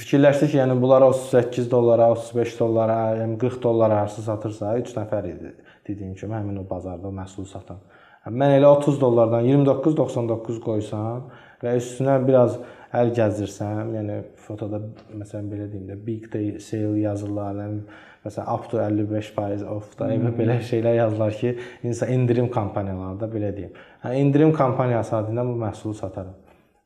[0.00, 5.28] fikirləşdi ki, yəni bunlar 38 dollara, 35 dollara, yəni 40 dollara arası satırsa, 3 nəfər
[5.28, 5.52] idi
[5.86, 7.80] dediyim kimi həmin o bazarda məhsul satan.
[8.28, 11.30] Mən elə 30 dollardan 29.99 qoysam
[11.62, 12.58] və üstünə biraz
[12.96, 14.82] əl gəzdirsəm, yəni fotoda
[15.14, 17.80] məsələn belə deyim də big day sale yazırlar, yəni
[18.24, 20.34] məsələn up to 55% off da hmm.
[20.36, 21.56] belə şeylər yazırlar ki,
[21.88, 23.72] insan endirim kampaniyalarında belə deyim.
[24.04, 26.36] Hə endirim kampaniyası adıyla bu məhsulu sataram.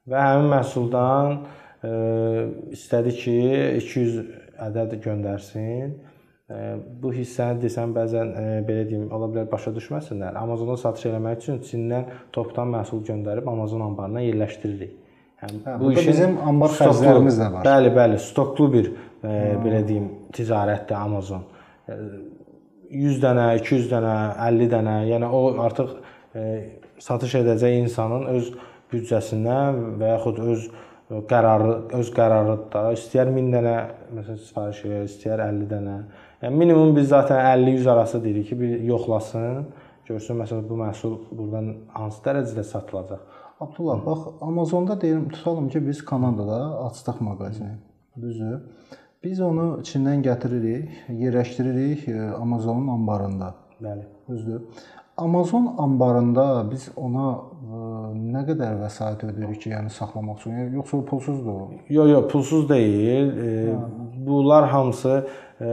[0.08, 1.38] Və həmin məhsuldan
[2.74, 3.36] istədi ki,
[3.82, 4.18] 200
[4.68, 5.94] ədəd göndərsin.
[7.00, 8.34] Bu hissəni desəm bəzən
[8.68, 10.36] belə deyim, ola bilər başa düşməsinlər.
[10.36, 14.92] Amazona satış eləmək üçün Çindən topdan məhsul göndərib Amazon anbarına yerləşdiririk.
[15.44, 17.64] Yəni hə, bu işin bizim anbar xərclərimiz də var.
[17.66, 21.44] Bəli, bəli, stoklu bir e, belə deyim ticarətdir Amazon.
[22.90, 24.14] 100 dənə, 200 dənə,
[24.46, 25.94] 50 dənə, yəni o artıq
[26.36, 26.44] e,
[27.02, 28.50] satış edəcək insanın öz
[28.92, 30.66] büdcəsindən və yaxud öz
[31.30, 32.84] qərarı öz qərarıdır da.
[32.96, 33.74] İstəyər 1000 dənə
[34.18, 35.96] məsələn sifariş verir, istəyər 50 dənə.
[36.42, 39.66] Yəni minimum biz zaten 50-100 arası deyirik ki, bir yoxlasın,
[40.08, 43.40] görsün məsələn bu məhsul burdan hansı dərəcədə satılacaq.
[43.60, 47.76] Abdullah, bax Amazonda deyim, tutalım ki, biz Kanadada açdıq mağazini.
[48.22, 48.60] Düzdür?
[49.24, 53.54] Biz onu Çindən gətiririk, yerləşdiririk e, Amazonun anbarında.
[53.80, 54.04] Bəli.
[54.28, 54.62] Düzdür?
[55.16, 57.80] Amazon anbarında biz ona ə, e,
[58.34, 61.60] nə qədər vəsait ödəyirik ki, yəni saxlamaq üçün, yoxsa o pulsuzdur?
[61.88, 63.30] Yox, yox, pulsuz deyil.
[63.46, 63.76] E,
[64.26, 65.14] bunlar hamısı
[65.60, 65.70] e,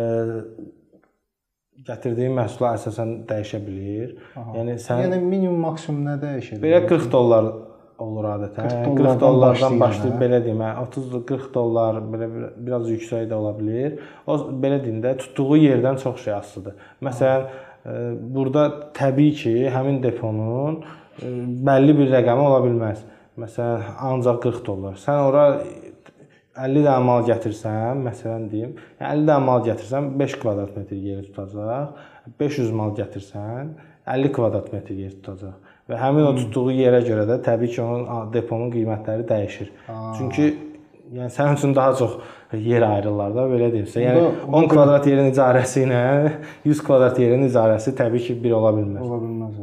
[1.90, 4.16] gətirdiyin məhsula əsasən dəyişə bilər.
[4.36, 4.56] Aha.
[4.60, 6.62] Yəni sən Yəni minimum maksimum nə dəyişir?
[6.64, 7.52] Belə 40 dollar
[8.02, 8.70] olur adətən.
[8.70, 10.22] 40 dollardan, 40 dollardan başlayıb hə?
[10.26, 14.00] belə deyim, 30-40 dollar belə biraz yüksək də ola bilər.
[14.28, 16.88] O belə deyim də tutduğu yerdən çox şey asılıdır.
[17.08, 20.82] Məsələn, Aha burada təbii ki, həmin deponun
[21.66, 23.06] bəlli bir rəqəmi ola bilməz.
[23.42, 25.00] Məsələn, ancaq 40 dollar.
[25.02, 25.46] Sən ora
[26.62, 32.02] 50 dənə mal gətirsən, məsələn deyim, 50 dənə mal gətirsən 5 kvadrat metr yer tutacaq.
[32.40, 33.74] 500 mal gətirsən
[34.06, 35.71] 50 kvadrat metr yer tutacaq.
[35.92, 39.72] Və həmin o tutduğu yerə görə də təbii ki, onun deponun qiymətləri dəyişir.
[39.92, 40.14] Aa.
[40.18, 40.46] Çünki
[41.12, 42.14] yəni sənin üçün daha çox
[42.54, 44.04] yer ayırırlar da, belə deyimsə.
[44.06, 46.02] Yəni 10 kvadrat yerin icarəsi ilə
[46.72, 49.04] 100 kvadrat yerin icarəsi təbii ki, bir ola bilməz.
[49.04, 49.60] Ola bilməz.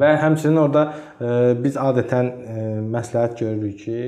[0.00, 0.84] Və həmçinin orada
[1.18, 1.32] e,
[1.64, 3.98] biz adətən e, məsləhət görürük ki,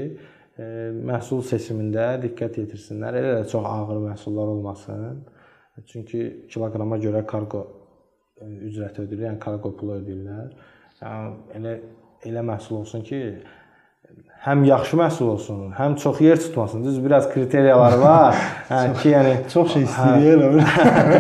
[0.58, 0.68] e,
[1.10, 3.18] məhsul seçimində diqqət yetirsinlər.
[3.22, 5.18] Elə də çox ağır məhsullar olmasın.
[5.90, 7.66] Çünki kiloqrama görə kargo
[8.40, 10.54] e, ücrəti ödəyilir, yəni kargo pulu ödəyirlər.
[11.02, 11.72] Yəni elə
[12.26, 13.18] elə məhsul olsun ki,
[14.46, 16.84] həm yaxşı məhsul olsun, həm çox yer tutmasın.
[16.84, 18.38] Düz biraz kriteriyalar var.
[18.70, 20.64] hə ki, yəni çox şey istəyir elə.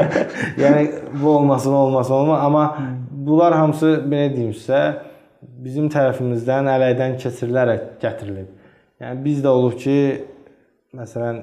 [0.62, 2.64] yəni bu olmasın, olmasın, olmaz, amma
[3.10, 4.80] bunlar hamısı belə deyimsə
[5.66, 8.48] bizim tərəfimizdən ələkdən keçirilərək gətirilib.
[9.02, 9.98] Yəni bizdə olub ki,
[10.96, 11.42] məsələn,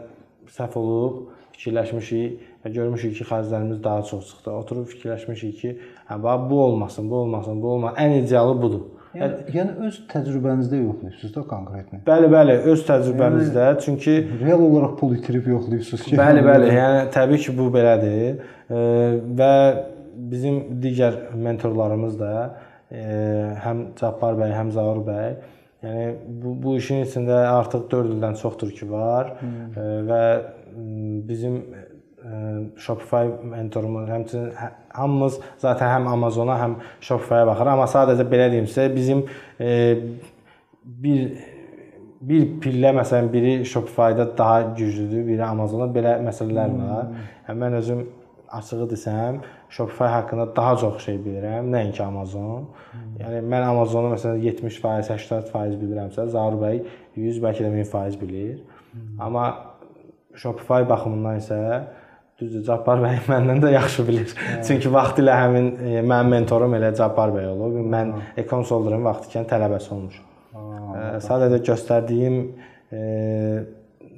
[0.58, 1.22] səhv olub,
[1.54, 4.52] fikirləşmişik görmüşük ki, xərclərimiz daha çox çıxdı.
[4.52, 5.72] Oturub fikirləşmişik ki,
[6.10, 7.98] hə bax bu olmasın, bu olmasın, bu olmasın.
[8.04, 8.84] Ən idealı budur.
[9.14, 12.00] Yəni, yəni öz təcrübənizdə yoxlayırsınız da konkretni.
[12.08, 13.66] Bəli, bəli, öz təcrübəmizdə.
[13.70, 16.18] Yəni, çünki real olaraq pul itirib yoxlayırsınız ki.
[16.18, 16.72] Bəli, bəli.
[16.74, 18.40] Yəni təbii ki, bu belədir.
[19.40, 19.54] Və
[20.34, 22.34] bizim digər mentorlarımız da
[23.66, 25.36] həm Cabbar bəy, həm Zaur bəy
[25.84, 26.12] Yəni
[26.44, 29.74] bu bu işin içində artıq 4 ildən çoxdur ki var hmm.
[30.08, 30.22] və
[31.28, 31.58] bizim
[32.80, 38.88] Shopify mentorumuz, həmçinin hə, hamımız zaten həm Amazona, həm Shopify-a baxır, amma sadəcə belə deyimsə,
[38.96, 39.26] bizim
[39.60, 39.74] e,
[40.84, 41.26] bir
[42.24, 47.10] bir pillə məsələn biri Shopify-da daha güclüdür, biri Amazonda belə məsələlər var.
[47.10, 47.26] Hmm.
[47.48, 48.04] Yəni mən özüm
[48.60, 52.70] açığı desəm, Shopify haqqında daha çox şey bilirəm, nəinki Amazon.
[52.92, 53.10] Hmm.
[53.20, 56.80] Yəni mən Amazonu məsələn 70%, 80% bilirəmsə, Zaur bəy
[57.18, 58.56] 100, bəlkə də 1000% bilir.
[58.94, 59.20] Hmm.
[59.28, 59.50] Amma
[60.40, 61.60] Shopify baxımından isə
[62.42, 64.34] düzdür, Cabbar bəy məndən də yaxşı bilir.
[64.38, 64.60] Hə.
[64.68, 67.80] Çünki vaxtilə həmin e, mənim mentorum elə Cabbar bəy olub.
[67.94, 70.30] Mən Ekonsolderun vaxtikən tələbəsi olmuşam.
[70.54, 72.40] E, sadəcə göstərdiyim
[72.94, 73.04] e,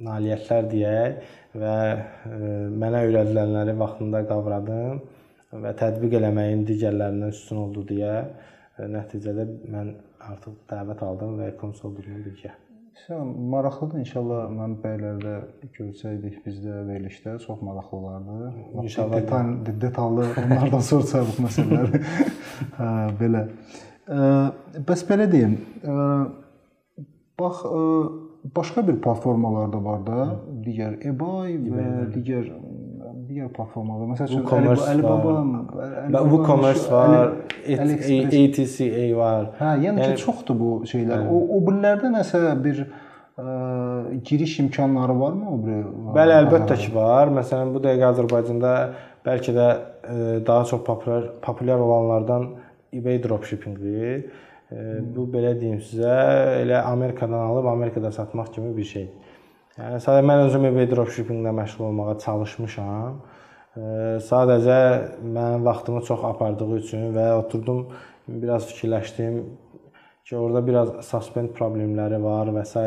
[0.06, 2.40] nailiyyətlər deyək və e,
[2.82, 5.00] mənə öyrədilənləri vaxtında qavradım
[5.62, 9.96] və tətbiq eləməyin digərlərindən üstün oldu deyə e, nəticədə mən
[10.32, 12.54] artıq dəvət aldım və Ekonsolderun birgə
[13.04, 14.00] Sən maraqlıdır.
[14.02, 15.34] İnşallah mən bəylərdə
[15.76, 18.52] görsəydik bizdə verilişdə çox maraqlı olardı.
[18.82, 22.00] İnşallah detal detallı onlardan soruşaq bu məsələləri.
[22.78, 22.88] hə,
[23.20, 23.44] belə.
[24.88, 25.58] Bəs belə deyim.
[27.40, 27.62] Bax,
[28.56, 30.20] başqa bir platformalar da var da,
[30.64, 32.48] digər eBay və digər
[33.28, 34.06] digər platformalar.
[34.12, 34.44] Məsəl üçün
[34.90, 35.32] Alibaba,
[36.30, 37.34] WooCommerce var,
[37.66, 39.48] ATCA var.
[39.58, 41.26] Hə, yəni, yəni ki, çoxdur bu şeylər.
[41.26, 41.32] Hə.
[41.32, 42.86] O o birlərdə nəsə bir ə,
[44.30, 45.84] giriş imkanları varmı o bir?
[46.16, 47.34] Bəli, əlbəttə ki, var.
[47.40, 48.74] Məsələn, bu dəqiqə Azərbaycanda
[49.26, 52.50] bəlkə də ə, daha çox populyar populyar olanlardan
[52.94, 54.26] eBay dropshippingdir.
[55.14, 56.14] Bu belə deyim sizə,
[56.64, 59.25] elə Amerikadan alıb Amerikada satmaq kimi bir şeydir.
[59.76, 63.18] Yəni sadəcə mən özüm eBay dropshippinglə məşğul olmağa çalışmışam.
[64.24, 64.78] Sadəcə
[65.20, 67.82] mənim vaxtımı çox apardığı üçün və oturdum
[68.26, 69.36] biraz fikirləşdim
[70.24, 72.86] ki, orada biraz suspend problemləri var və s.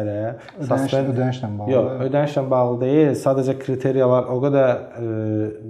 [0.66, 1.76] Suspend ödənişlə bağlı.
[1.76, 3.14] Yox, ödənişlə bağlı deyil.
[3.22, 5.14] Sadəcə kriteriyalar o qədər e,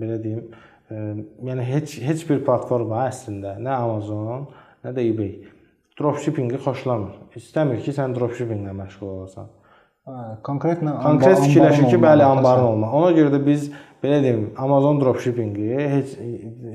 [0.01, 0.41] belə deyim,
[0.87, 1.03] e,
[1.51, 4.47] yəni heç heç bir platforma əslində, nə Amazon,
[4.87, 5.35] nə də eBay
[5.99, 7.19] dropshippingi xoşlamır.
[7.37, 9.51] İstəmir ki, sən dropshippinglə məşğul olasan.
[10.07, 12.93] Hə, konkret konkret fikirləşir ki, bəli, anbarın olmaq.
[12.99, 13.65] Ona görə də biz
[14.03, 16.13] belə deyim, Amazon dropshippingi heç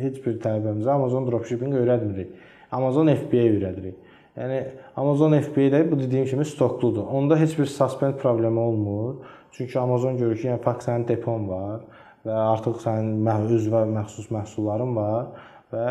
[0.02, 2.34] heç bir tələbəmizə Amazon dropshippingi öyrətmirik.
[2.74, 3.96] Amazon FBA öyrədirik.
[4.36, 4.60] Yəni
[5.00, 7.06] Amazon FBA-də bu dediyim kimi stokludur.
[7.06, 9.14] Onda heç bir suspend problemi olmur.
[9.52, 11.80] Çünki Amazon görür ki, yəni fakt sənin depon var
[12.26, 15.26] və artıq sənin öz və məxsus məhsulların var
[15.72, 15.86] və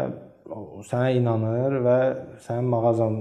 [0.90, 1.98] sənə inanır və
[2.46, 3.20] sənin mağazan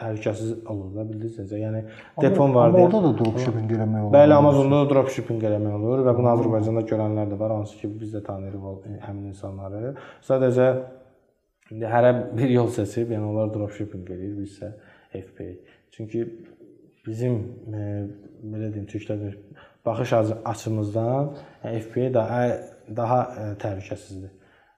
[0.00, 1.52] təhlükəsiz olur da bildiniz.
[1.52, 1.82] Yəni
[2.22, 2.86] depon var deyə.
[2.86, 4.14] Orada da dropshipping eləmək olur.
[4.14, 8.14] Bəli, Amazonda da dropshipping eləmək olur və bunu Azərbaycanda görənlər də var, hansı ki biz
[8.16, 9.94] də tanıyırıq həmin insanları.
[10.28, 10.70] Sadəcə
[11.74, 14.72] indi hərə bir yol seçib, yəni onlar dropshipping eləyir, biz isə
[15.12, 15.52] FBA.
[15.96, 16.24] Çünki
[17.06, 17.38] bizim
[17.74, 17.84] e,
[18.42, 19.38] belə deyim, türklər
[19.86, 20.12] baxış
[20.44, 21.32] açımızdan
[21.62, 22.42] FBA daha
[22.96, 24.32] daha e, təhlükəsizdir.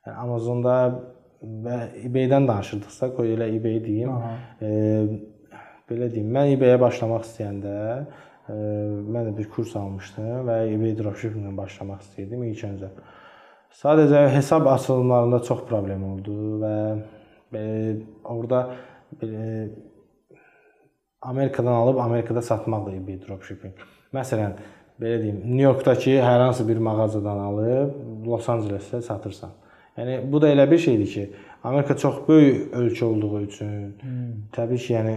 [0.06, 0.76] Yəni Amazonda
[1.42, 4.12] və eBay-dən danışırdıqsa, qoy elə eBay deyim.
[4.62, 4.70] E,
[5.90, 11.54] belə deyim, mən eBay-yə başlamaq istəyəndə e, mən də bir kurs almışdım və eBay dropshipping-ilə
[11.56, 12.92] başlamaq istəyirdim ilk öncə.
[13.82, 16.76] Sadəcə hesab açılımlarında çox problem oldu və
[17.58, 17.64] e,
[18.24, 18.66] orada
[19.20, 19.48] belə
[21.22, 23.74] Amerikadan alıb Amerikada satmaq da eBay dropshipping.
[24.14, 24.54] Məsələn,
[25.00, 29.61] belə deyim, New Yorkdakı hər hansı bir mağazadan alıb Los Ancelesdə satırsan.
[29.98, 31.26] Yəni bu da elə bir şeydir ki,
[31.64, 34.32] Amerika çox böyük ölkə olduğu üçün, hmm.
[34.56, 35.16] təbii ki, yəni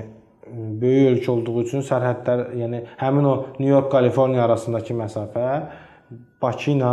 [0.82, 5.48] böyük ölkə olduğu üçün sərhədlər, yəni həmin o New York, Kaliforniya arasındakı məsafə
[6.42, 6.90] Bakı ilə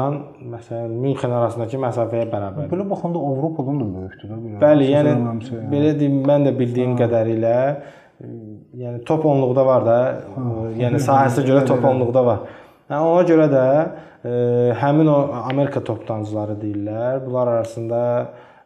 [0.54, 2.70] məsələn Münxen arasındakı məsafəyə bərabərdir.
[2.70, 4.60] Belə baxanda Avropadan da böyükdür də belə.
[4.62, 5.12] Bəli, yəni
[5.72, 7.00] belə deyim, mən də bildiyim ha.
[7.02, 7.56] qədərilə
[8.80, 9.98] yəni top 10-luqda var da,
[10.36, 10.46] ha.
[10.78, 12.46] yəni sahəsinə görə top 10-luqda var.
[12.88, 13.66] Yəni ona görə də
[14.22, 15.18] həmin o
[15.50, 17.22] Amerika toptancıları deyirlər.
[17.26, 18.00] Bunlar arasında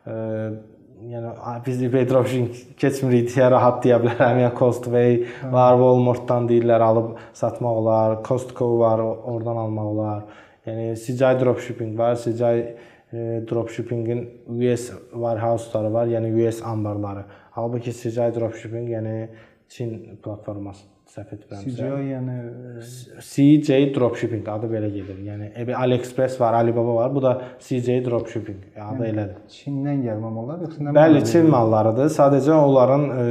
[0.04, 0.16] ə,
[1.12, 1.30] yəni
[1.66, 4.42] biz dropshipping keçmirik deyə rahat deyə bilərəm.
[4.44, 10.26] Yəni Costway var, Walmart-dan deyirlər alıb satmaq olar, Costco var, oradan almaq olar.
[10.66, 12.64] Yəni CGI dropshipping var, CGI
[13.12, 14.24] e, dropshippingin
[14.58, 17.24] US warehouse-ları var, yəni US anbarları.
[17.56, 19.16] Halbuki CGI dropshipping yəni
[19.68, 21.72] Çin platforması səhv etmirəmsə.
[21.76, 22.36] CGI yəni
[23.30, 25.18] CJ dropshipping adı belə gedir.
[25.26, 27.14] Yəni AliExpress var, Alibaba var.
[27.14, 29.42] Bu da CJ dropshipping adı yəni, elədir.
[29.56, 30.94] Çindən gəlmə mallar yoxsa nə?
[30.98, 32.10] Bəli, Çin mallarıdır.
[32.18, 33.26] Sadəcə onların e,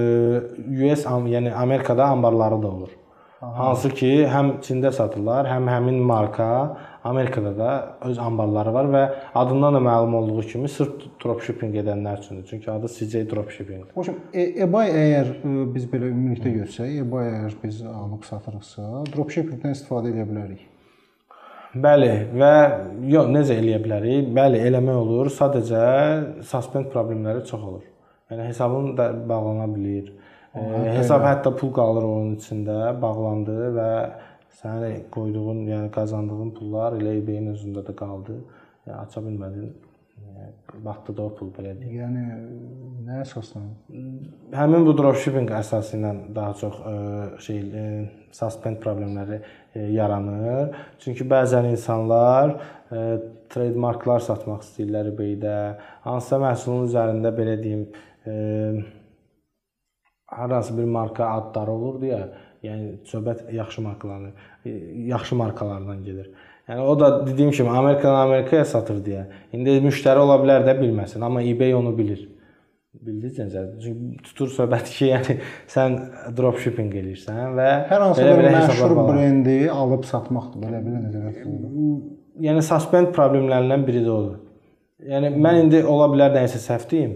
[0.90, 2.94] US yəni Amerikada anbarları da olur.
[3.42, 3.54] Aha.
[3.60, 6.50] Hansı ki, həm Çində satırlar, həm həmin marka
[7.06, 9.02] Amerikada da öz anbarları var və
[9.38, 12.48] adından da məlum olduğu kimi sırf dropshipping edənlər üçündür.
[12.50, 13.84] Çünki adı CJ dropshipping.
[13.94, 19.78] Xoşum, e, eBay əgər e, biz belə ümumilikdə görsək, eBay əgər biz alıb satırıqsa, dropshippingdən
[19.78, 20.66] istifadə edə bilərik.
[21.86, 22.52] Bəli və
[23.14, 24.34] yox necə eləyə bilərik?
[24.34, 25.34] Bəli, eləmək olur.
[25.38, 25.88] Sadəcə
[26.42, 27.90] suspend problemləri çox olur.
[28.32, 30.14] Yəni hesabın da bağlana bilər.
[30.56, 30.62] E,
[30.96, 33.90] hesab hətta pul qalır onun içində, bağlandı və
[34.60, 38.38] sənin qoyduğun, yəni qazandığın pullar elə eBay-in özündə də qaldı.
[38.86, 39.74] Yəni aça bilmədin.
[40.84, 41.96] Vaxtı da o pul belə deyək.
[42.00, 42.22] Yəni
[43.08, 43.62] nə əsasla?
[44.56, 46.94] Həmin bu dropshipping əsası ilə daha çox ə,
[47.46, 47.84] şey ə,
[48.36, 50.76] suspend problemləri ə, yaranır.
[51.04, 53.06] Çünki bəzən insanlar ə,
[53.52, 55.56] trademarklar satmaq istəyirlər eBay-də.
[56.08, 57.88] Hansısa məhsulun üzərində belə deyim,
[58.28, 58.36] ə,
[60.36, 62.24] harası bir marka adları olur deyə
[62.66, 64.34] Yəni söhbət yaxşı markalardan,
[65.12, 66.30] yaxşı markalardan gedir.
[66.70, 69.26] Yəni o da dediyim kimi Amerikadan Amerikaya satır deyə.
[69.54, 72.24] İndi müştəri ola bilər də bilməsin, amma eBay onu bilir.
[73.06, 73.66] Bildiniz necə?
[73.84, 75.38] Çünki tutur söhbəti ki, yəni
[75.70, 75.98] sən
[76.38, 80.64] dropshipping eləyirsən və hər hansı bir məşhur brendi alıb satmaqdır.
[80.66, 81.36] Belə belə necə?
[82.48, 84.42] Yəni suspend problemlərindən biri də odur.
[85.06, 87.16] Yəni mən indi ola bilər nəyisə səhv deyim.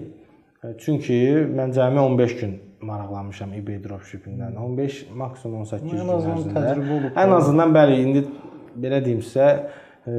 [0.84, 1.16] Çünki
[1.56, 4.56] mən cəmi 15 gün maraqlanmışam eBay dropshippingdən.
[4.58, 7.12] 15 maksimum 18 gün ərzində.
[7.20, 8.24] Ən azından bəli, indi
[8.80, 9.50] belə deyim sizə,
[10.08, 10.14] e,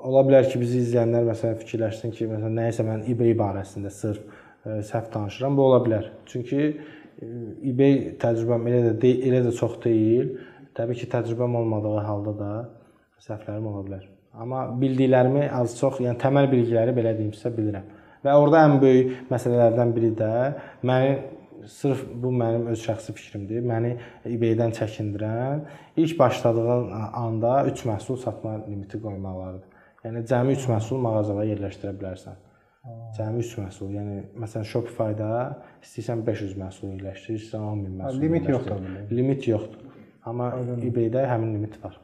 [0.00, 4.80] ola bilər ki, bizi izləyənlər məsələn fikirləşsin ki, məsələn nəyisə mən eBay barəsində sırf e,
[4.90, 5.58] səhv danışıram.
[5.58, 6.08] Bu ola bilər.
[6.30, 7.32] Çünki e,
[7.72, 10.34] eBay təcrübəm elə də deyil, elə də çox deyil.
[10.78, 12.50] Təbii ki, təcrübəm olmadığı halda da
[13.26, 14.08] səhvlərim ola bilər.
[14.40, 17.88] Amma bildiklərimi az çox, yəni təməl bilikləri belə deyim sizə bilirəm.
[18.24, 20.32] Və orada ən böyük məsələlərdən biri də
[20.86, 21.12] məni
[21.66, 23.64] sırf bu mənim öz şəxsi fikrimdir.
[23.66, 23.94] Məni
[24.28, 25.64] eBay-dən çəkindirən
[26.00, 26.90] ilk başladığın
[27.22, 29.80] anda 3 məhsul satma limiti qoymaqlarıdır.
[30.04, 32.38] Yəni cəmi 3 məhsul mağazaya yerləşdirə bilərsən.
[33.16, 33.90] Cəmi 3 məhsul.
[33.98, 35.32] Yəni məsələn Shopify-da
[35.84, 38.22] istəyirsən 500 məhsul yerləşdir, istəyirsən 10 min məhsul.
[38.24, 38.86] Limit yoxdur.
[39.10, 39.98] Limit yoxdur.
[40.24, 42.00] Amma eBay-də həmin limit var.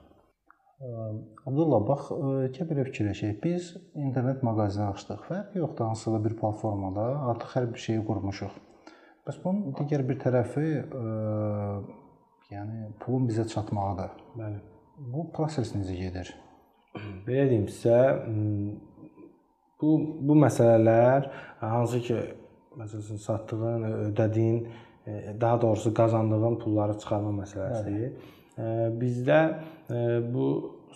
[0.77, 2.11] Abdullah, bax,
[2.53, 3.39] gəl belə fikirləşək.
[3.41, 8.59] Biz internet mağazini açdıq və yoxdur hansısa bir platformada artıq hər bir şeyi qurmuşuq.
[9.27, 11.15] Bəs bunun digər bir tərəfi ə,
[12.53, 14.21] yəni pulun bizə çatmağıdır.
[14.37, 14.61] Bəli.
[15.15, 16.35] Bu proses necə gedir?
[17.25, 17.99] Belə deyim sizə,
[19.81, 19.97] bu
[20.29, 21.31] bu məsələlər
[21.65, 22.21] hansı ki,
[22.77, 24.65] məsələn, satdığın, ödədiyin,
[25.41, 27.87] daha doğrusu qazandığın pulları çıxarma məsələsi.
[27.89, 28.36] Bəli
[29.01, 29.40] bizdə
[30.33, 30.47] bu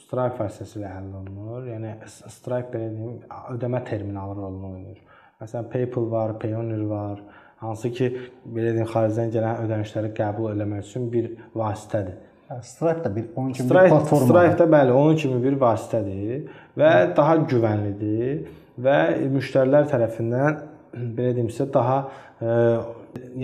[0.01, 1.67] Stripe vasitəsilə həll olunur.
[1.71, 3.21] Yəni Stripe belə deyim,
[3.55, 5.03] ödəmə terminalı rolunu oynayır.
[5.41, 7.21] Məsələn, PayPal var, Payoneer var,
[7.63, 8.09] hansı ki,
[8.57, 12.19] belə deyim, xaricdən gələn ödənişləri qəbul etmək üçün bir vasitədir.
[12.67, 14.33] Stripe də bir onun kimi Stripe, bir platformadır.
[14.33, 16.49] Stripe də bəli, onun kimi bir vasitədir
[16.81, 17.13] və Hı.
[17.17, 18.41] daha güvənlidir
[18.83, 18.97] və
[19.37, 20.59] müştərilər tərəfindən
[21.17, 22.01] belə deyim sizə daha
[22.41, 22.57] e,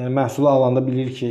[0.01, 1.31] yəni məhsulu alanda bilir ki,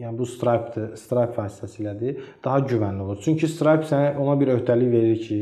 [0.00, 3.20] yəni bu Stripe-dir, Stripe vasitəsilədir, daha güvənli olur.
[3.24, 5.40] Çünki Stripe sənə ona bir öhdəlik verir ki,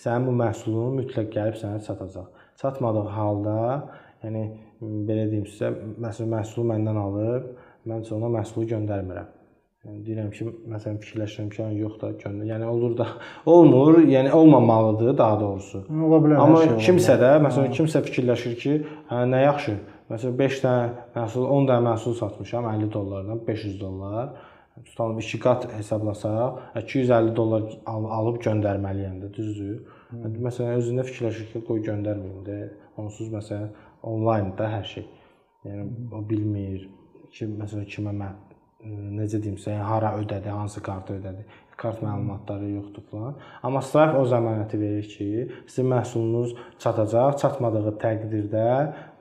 [0.00, 2.30] sənin bu məhsulun mütləq gəlib sənə çatacaq.
[2.60, 3.58] Çatmadığı halda,
[4.24, 4.46] yəni
[4.80, 7.52] belə deyim sizə, məsələn məhsulu məndən alıb,
[7.88, 9.36] mən ona məhsulu göndərmirəm.
[9.80, 12.48] Yəni deyirəm ki, məsələn fikirləşirəm ki, yox da göndər.
[12.50, 13.06] Yəni olur da
[13.54, 15.86] olmur, yəni olmamalıdır daha doğrusu.
[15.88, 16.42] Ola bilər.
[16.42, 18.74] Amma şey kimsə də, məsələn kimsə fikirləşir ki,
[19.08, 19.78] hə nə yaxşı,
[20.10, 24.32] Məsələn 5 dənə məhsul, 10 dənə məhsul satmışam 50 dollardan 500 dollar.
[24.84, 29.80] Tutalım 2 qat hesablasaq 250 dollar al alıb göndərməliyəm də, düzdür?
[30.10, 30.36] Hmm.
[30.46, 32.60] Məsələn özündə fikirləşir ki, qoy göndərməyim də.
[33.00, 33.70] Onsuz məsələn
[34.02, 35.08] onlaynda hər şey.
[35.68, 36.86] Yəni o bilmir
[37.34, 38.38] ki, məsələn kimə mən
[38.88, 41.44] necə deyimsə, yəni hara ödədi, hansı kartı ödədi,
[41.80, 43.36] kart məlumatları yoxdur falan.
[43.62, 45.28] Amma Stripe o zəmanəti verir ki,
[45.66, 48.66] sizin məhsulunuz çatacaq, çatmadığı təqdirdə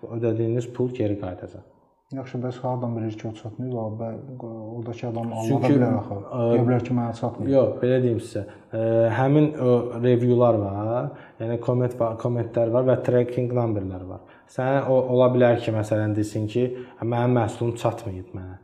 [0.04, 1.66] ödədiyiniz pul geri qayıdacaq.
[2.10, 3.74] Yaxşı, bəs hardan bilir ki, o çatmayıb?
[4.00, 4.08] Və
[4.42, 6.16] oradakı adam anlada bilər axı.
[6.32, 7.52] Deyə bilər ki, mənə çatmayıb.
[7.54, 8.42] Yox, belə deyim sizə.
[8.74, 8.80] Ə,
[9.14, 11.12] həmin o reviewlar var,
[11.44, 14.24] yəni komment kommentlər var və tracking numberlər var.
[14.50, 16.66] Sənə o ola bilər ki, məsələn desin ki,
[17.04, 18.58] mənim məhsulum çatmayıb mənə.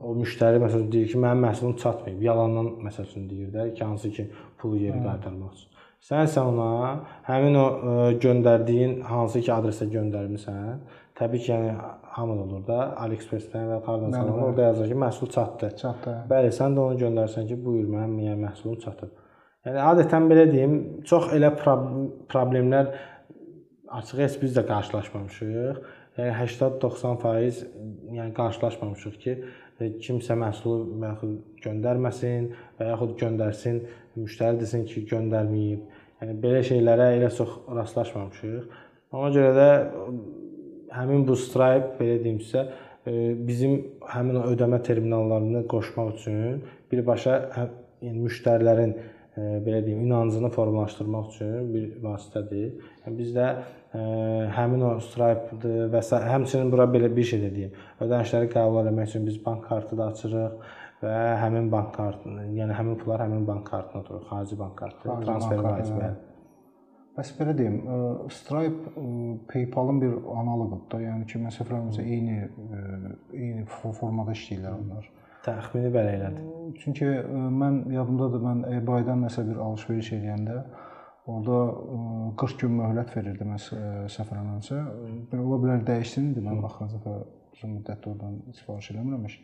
[0.00, 2.22] O müştəri məsələn deyir ki, mənim məhsulum çatmayıb.
[2.24, 5.77] Yalandan məsələn deyir də hansı ki pulu geri qaytarmaq üçün.
[6.06, 6.68] Sən isə ona
[7.26, 10.78] həmin o ə, göndərdiyin hansı ki adresə göndərmisən,
[11.18, 11.72] təbii ki, yəni
[12.14, 15.72] hamı olur da, AliExpress-dən və hardansa orada yazır ki, məhsul çatdı.
[15.80, 16.14] Çatdı.
[16.30, 19.10] Bəli, sən də onu göndərsən ki, buyur mənim yəni məhsulum çatıb.
[19.66, 20.76] Yəni adətən belə deyim,
[21.08, 21.50] çox elə
[22.30, 22.92] problemlər
[24.00, 25.80] açıq heç biz də qarşılaşmamışıq.
[26.18, 27.64] Yəni 80-90%
[28.14, 29.67] yəni qarşılaşmamışıq ki, e,
[30.02, 33.80] kimsə məhsulu məxul göndərməsin və yaxud göndərsin,
[34.18, 35.84] müştəri desin ki, göndərməyib.
[36.18, 38.78] Yəni belə şeylərə elə çox rastlaşmamışıq.
[39.14, 39.68] Ona görə də
[40.98, 42.66] həmin bu Stripe belə deyim sizə
[43.48, 43.78] bizim
[44.10, 46.58] həmin o ödəmə terminallarını qoşmaq üçün
[46.90, 47.36] birbaşa
[48.02, 48.96] yəni müştərilərin
[49.66, 52.72] belə deyim inancını formalaşdırmaq üçün bir vasitədir.
[53.04, 54.02] Yəni biz də ə,
[54.56, 57.80] həmin o Stripe-dır və həmçinin bura belə bir şey də deyim.
[58.04, 60.70] Ödənişləri qəbul etmək üçün biz bank kartı da açırıq
[61.02, 65.62] və həmin bank kartını, yəni həmin pullar həmin bank kartına oturur, xarici bank kartı, transfer
[65.62, 66.16] vaiz bəli.
[67.18, 67.76] Bəs belə deyim,
[68.30, 69.04] Stripe
[69.52, 72.36] PayPal-ın bir analoqudur da, yəni ki, eləmirəmsə eyni
[73.34, 75.08] eyni formada işləyirlər onlar.
[75.48, 76.44] Təxmini belə elədir.
[76.78, 77.08] Çünki
[77.62, 80.60] mən yadımdadır, mən eBay-dan nəsə bir alış-veriş edəndə
[81.28, 81.58] orada
[82.40, 84.78] 40 gün möhlət verirdi mən səhv eləmirəmsə.
[85.32, 87.16] Belə ola bilər dəyişsindir, mən axırıncı dəfə
[87.56, 89.38] uzun müddət oradan sifariş eləmirəmiş.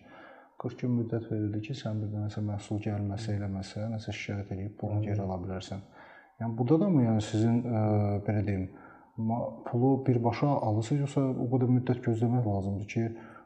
[0.65, 5.03] 40 gün müddət verildi ki, sən bir nəsə məhsul gəlməsə, eləməsə, nəsə şikayət edib pulunu
[5.09, 5.83] geri ala bilərsən.
[6.41, 8.65] Yəni burada da mı yəni sizin ə, e, belə deyim,
[9.67, 13.05] pulu birbaşa alırsınız yoxsa o qədər müddət gözləmək lazımdır ki,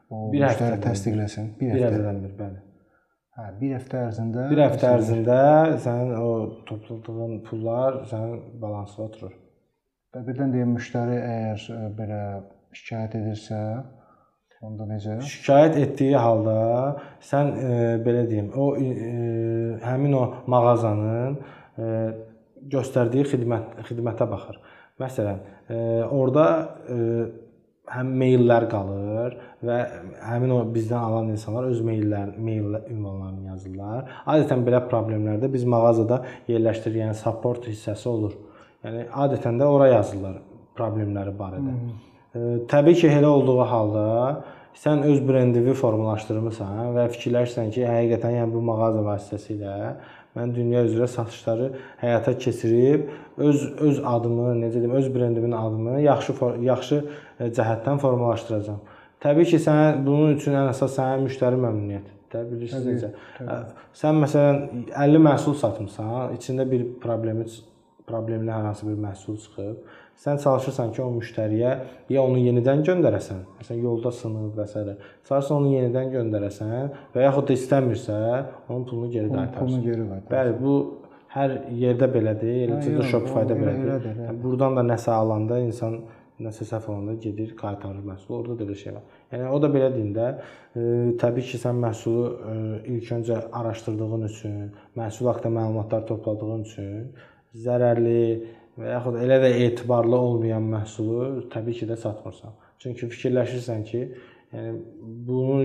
[0.09, 1.53] bir müştəri təsdiqləsin?
[1.59, 2.63] Bir, bir həftədən bir, bəli.
[3.37, 5.41] Hə, bir həftə ərzində Bir həftə ərzində
[5.83, 6.31] sənin o
[6.69, 9.35] topladığın pullar sənin balansına oturur.
[10.15, 12.21] Və birdən deyim müştəri əgər e, belə
[12.75, 13.59] şikayət edirsə,
[14.65, 15.19] onda necə?
[15.29, 16.55] Şikayət etdiyi halda
[17.29, 18.89] sən e, belə deyim, o e,
[19.85, 21.91] həmin o mağazanın e,
[22.73, 24.57] göstərdiyi xidmət xidmətə baxır.
[24.99, 25.77] Məsələn, e,
[26.09, 26.47] orada
[26.89, 26.97] e,
[27.93, 29.77] həm meyllər qalır və
[30.25, 34.05] həmin o bizdən alan insanlar öz meyllər, meyl ünvanlarını yazırlar.
[34.29, 36.21] Adətən belə problemlərdə biz mağazada
[36.51, 38.37] yerləşdiririk, yəni support hissəsi olur.
[38.85, 40.39] Yəni adətən də ora yazırlar
[40.77, 41.73] problemləri barədə.
[42.29, 42.39] E,
[42.71, 44.05] təbii ki, elə olduğu halda
[44.83, 49.75] sən öz brendini formalaşdırmısan və fikirləşirsən ki, həqiqətən yəni bu mağaza vasitəsilə
[50.37, 53.09] mən dünya üzrə satışları həyata keçirib
[53.43, 56.35] öz öz adımı, necə deyim, öz brendimin adını yaxşı
[56.67, 57.01] yaxşı
[57.39, 58.79] e, cəhətdən formalaşdıracağam.
[59.19, 62.15] Təbii ki, sənə bunun üçün ən əsas sənin müştəri məmnuniyyətidir.
[62.29, 63.57] Də bilirsiniz necə.
[63.97, 67.47] Sən məsələn 50 məhsul satmısan, içində bir problemi
[68.09, 71.73] problemli hər hansı bir məhsul çıxıb sən çalışırsan ki, o müştəriyə
[72.11, 74.85] ya onu yenidən göndərəsən, məsələn, yolda sınıb və s.
[75.29, 78.21] Çalışırsan onu yenidən göndərəsən və yaxud da istəmirsə,
[78.67, 79.65] onun pulunu geri qaytarsın.
[79.65, 80.31] Pulunu geri qaytarsın.
[80.35, 80.75] Bəli, bu
[81.35, 84.09] hər yerdə belədir, eləcə də Shopify-da belədir.
[84.25, 86.01] Yəni burdan da nəsə alanda insan
[86.39, 88.37] nəsə səhv olanda gedir, qaytarır məhsulu.
[88.39, 89.17] Orada da elə şey var.
[89.33, 90.27] Yəni o da belə deyində,
[90.71, 90.83] e,
[91.19, 92.53] təbii ki, sən məhsulu e,
[92.93, 94.61] ilk öncə araşdırdığın üçün,
[94.99, 97.11] məhsul haqqında məlumatlar topladığın üçün
[97.65, 98.21] zərərli
[98.79, 102.55] və yaxud elə də etibarlı olmayan məhsulu təbii ki də satmırsan.
[102.79, 104.05] Çünki fikirləşirsən ki,
[104.53, 104.77] yəni
[105.27, 105.57] bunu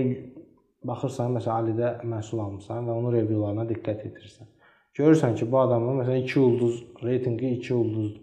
[0.85, 4.51] baxırsan, məsələn, Alidə məhsul almısan və onun reviewlarına diqqət edirsən.
[4.99, 8.21] Görürsən ki, bu adamın məsələn 2 ulduz reytinqi 2 ulduzdur.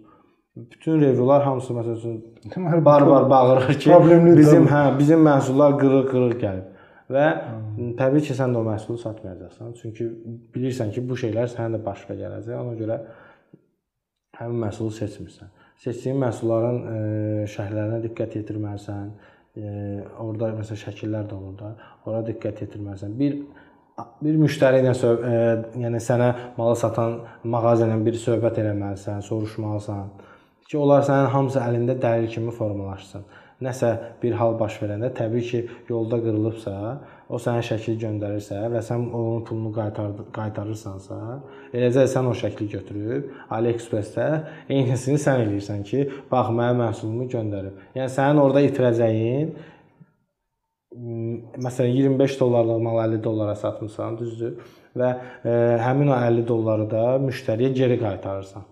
[0.56, 3.90] Bütün reviewlar hamısı məsəl üçün barbar bağırır ki,
[4.36, 6.68] bizim hə, bizim məhsullar qırıq-qırıq gəlib.
[7.12, 7.94] Və hmm.
[7.96, 9.72] təbii ki, sən də o məhsulu satmayacaqsan.
[9.80, 10.08] Çünki
[10.54, 12.58] bilirsən ki, bu şeylər sənin də başına gələcək.
[12.60, 12.98] Ona görə
[14.38, 15.50] həmin məhsulu seçmirsən.
[15.82, 16.96] Seçdiyin məhsulların e,
[17.52, 19.12] şərhlərinə diqqət yetirməlisən.
[19.52, 19.64] E,
[20.22, 21.72] orada məsələn şəkillər də olur da.
[22.06, 23.18] Ora diqqət yetirməlisən.
[23.18, 23.40] Bir
[24.24, 30.06] bir müştəri ilə söhbət, e, yəni sənə malı satan mağaza ilə bir söhbət eləməlisən, soruşmalısan
[30.72, 33.26] ki, onlar sənin hamısı əlində dəlil kimi formalaşsın.
[33.64, 33.90] Nəsə
[34.22, 36.74] bir hal baş verəndə təbii ki, yolda qırılıbsa,
[37.32, 41.18] o sənə şəkil göndərirsə və sən onun pulunu qaytardı, qaytarırsansa,
[41.72, 44.28] eləcə sən o şəkli götürüb AliExpress-də
[44.68, 47.78] eynisini sən eləyirsən ki, bax mənim məhsulumu göndərib.
[47.96, 49.54] Yəni sənin orada itirəcəyin
[50.92, 54.58] məsələn 25 dollarlıq mal 50 dollara satmısan, düzdür?
[54.96, 55.08] Və
[55.44, 58.68] e, həmin o 50 dolları da müştəriyə geri qaytarırsan.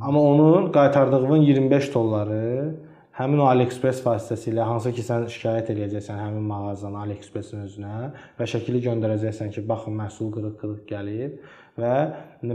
[0.00, 2.74] Amma onun qaytardığın 25 dolları
[3.18, 8.82] həmin o AliExpress vasitəsilə hansı ki sən şikayət eləyəcəksən həmin mağazadan AliExpress-in özünə və şəkili
[8.88, 11.36] göndərəcəksən ki, baxın məhsul qırıq-qırıq gəlib
[11.78, 11.94] və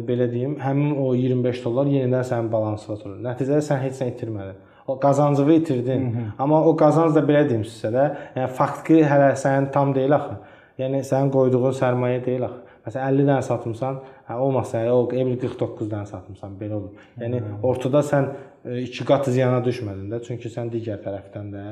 [0.07, 3.17] belə deyim, həmin o 25 dollar yenidən sənin balansına oturur.
[3.23, 4.59] Nəticədə sən heç nə itirmədin.
[4.89, 6.13] O qazancını itirdin.
[6.13, 6.31] Hı -hı.
[6.39, 8.05] Amma o qazanc da belə deyim sizə də,
[8.35, 10.35] yəni faktiki hələ sənin tam deyil axı.
[10.79, 12.61] Yəni sənin qoyduğun sərmayə deyil axı.
[12.85, 13.99] Məsələn 50 dənə satmısan,
[14.29, 16.91] hə olmasa o evli 49 dənə satmısan, belə olur.
[17.21, 18.29] Yəni ortada sən
[18.65, 21.65] 2 e, qat ziyana düşmədin də, çünki sən digər tərəfdən də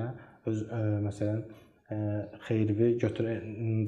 [0.47, 1.97] öz ə, e, məsələn ə, e,
[2.47, 3.33] xeyrivi götür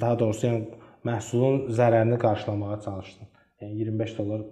[0.02, 0.66] daha doğrusu yəni
[1.08, 3.32] məhsulun zərərini qarşılamağa çalışdın.
[3.62, 4.43] Yəni 25 dollar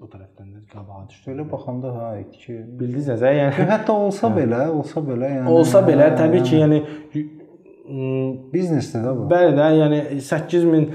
[0.00, 1.30] o tərəfdən də qabağa düşdü.
[1.30, 4.36] Belə baxanda hə ki, bildiniz nəzə, yəni hətta olsa hə.
[4.42, 6.82] belə, olsa belə, yəni olsa belə təbii ki, yəni
[8.52, 9.26] biznesdir də bu.
[9.30, 10.86] Bəli də, yəni 8000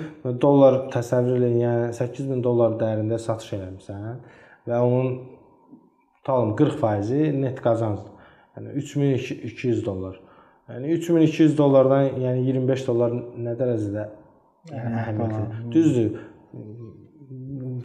[0.44, 4.10] dollar təsəvvür edin, yəni 8000 dollar dəyərində satış eləmisən
[4.70, 5.14] və onun
[6.22, 8.12] tutalım 40%-i net qazancdır.
[8.58, 10.20] Yəni 3200 dollar.
[10.70, 14.08] Yəni 3200 dollardan yəni 25 dollar nə dərəcədə
[14.72, 15.72] yəni əhəmiyyətli.
[15.74, 16.12] Düzdür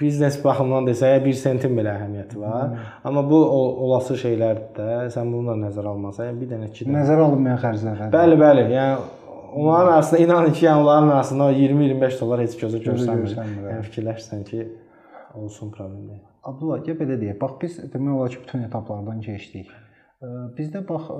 [0.01, 2.70] biznes baxımından desək 1 sentin belə əhəmiyyəti var.
[2.72, 2.87] Hı.
[3.09, 3.39] Amma bu
[3.87, 4.89] olası şeylərdir də.
[5.14, 6.97] Sən bunu da nəzərə almasan, yəni bir dənə 2 dənə.
[6.99, 8.03] Nəzərə alınmayan xərclər.
[8.14, 8.66] Bəli, bəli.
[8.74, 8.97] Yəni
[9.57, 13.37] onların arasında inanın ki, yəni onların arasında 20-25 dollar heç gözə görsənmir.
[13.70, 14.66] Yəni fikirləşsən ki,
[15.43, 16.24] olsun problem deyil.
[16.47, 17.38] Abdullah, gəl belə deyək.
[17.40, 19.72] Bax biz demək olar ki, bütün etaplardan keçdik.
[20.57, 21.11] Bizdə bax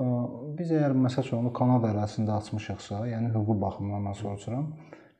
[0.57, 4.69] biz əgər məsəl üçün Kanada ərazisində açmışıqsa, yəni hüquqi baxımdan mən soruşuram.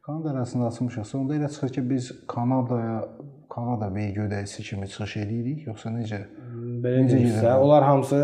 [0.07, 3.01] Kanada ərazisində açmışıqsa, onda elə çıxır ki, biz Kanadaya
[3.51, 6.23] Kanada vergi ödəyicisi kimi çıxış eləyirik, yoxsa necə?
[6.83, 8.19] Belə deyirsə, onlar hamısı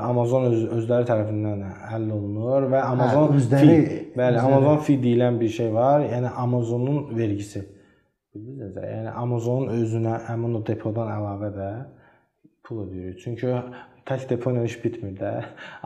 [0.00, 4.42] Amazon öz, özləri tərəfindən həll olunur və Amazon hə, özləri, fee, bəli, özləri.
[4.46, 7.62] Amazon fee deyilən bir şey var, yəni Amazonun vergisi.
[8.34, 8.76] Bildiniz?
[8.78, 11.70] Yəni Amazonun özünə həmin o depodan əlavə də
[12.62, 13.16] pul ödəyirik.
[13.24, 13.48] Çünki
[14.06, 15.32] tək depo ilə iş bitmir də.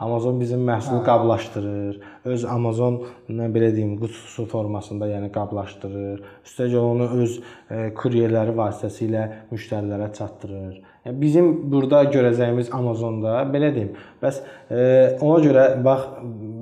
[0.01, 1.05] Amazon bizim məhsulu hə.
[1.07, 1.97] qablaşdırır.
[2.29, 2.99] Öz Amazon
[3.33, 6.21] nə belə deyim, qutusu formasında, yəni qablaşdırır.
[6.45, 10.79] Üstəgəl onu öz e, kuryerləri vasitəsilə müştərilərə çatdırır.
[11.05, 13.93] Yəni bizim burada görəcəyimiz Amazonda belə deyim.
[14.21, 14.79] Bəs e,
[15.17, 16.07] ona görə bax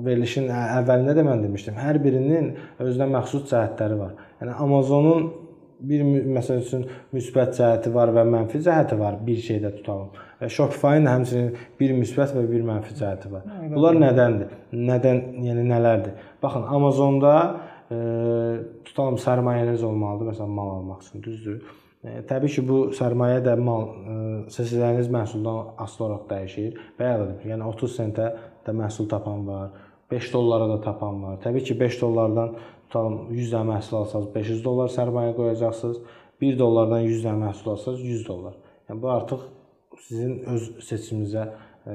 [0.08, 1.76] verilişin əvvəlində də mən demişdim.
[1.80, 4.20] Hər birinin özünə məxsus cəhətləri var.
[4.40, 5.32] Yəni Amazonun
[5.88, 6.04] bir
[6.36, 10.10] məsəl üçün müsbət cəhəti var və mənfi cəhəti var bir şeydə tutalım.
[10.40, 13.46] Və Shopify-ın həmçinin bir müsbət və bir mənfi cəhəti var.
[13.72, 14.58] Bunlar nədəndir?
[14.90, 16.18] Nədən, yəni nələrdir?
[16.42, 17.36] Baxın, Amazonda
[17.90, 17.98] e,
[18.88, 21.62] tutalım sərmayəniz olmalıdır, məsələn, mal almaq üçün, düzdür?
[22.04, 24.18] E, təbii ki, bu sərmayə də mal e,
[24.52, 26.84] seçəcəyiniz məhsuldan asılı olaraq dəyişir.
[27.00, 27.14] Da
[27.48, 28.30] yəni 30 sentə
[28.66, 29.70] də məhsul tapan var,
[30.10, 31.38] 5 dollara da tapan var.
[31.44, 32.56] Təbii ki, 5 dollardan
[32.94, 35.98] tutalım 100 dənə məhsul alsanız 500 dollar sərmayə qoyacaqsınız.
[36.40, 38.54] 1 dollardan 100 dənə məhsul alsanız 100 dollar.
[38.88, 39.46] Yəni bu artıq
[40.06, 41.46] sizin öz seçiminizə
[41.86, 41.94] e,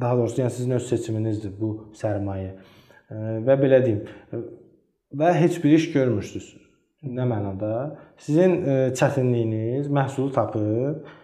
[0.00, 2.50] daha doğrusu yəni sizin öz seçiminizdir bu sərmayə.
[3.08, 4.02] E, və belə deyim,
[5.16, 6.50] və heç bir iş görmürsüz.
[7.08, 7.72] Nə mənada?
[8.20, 11.16] Sizin e, çətinliyiniz məhsulu tapıb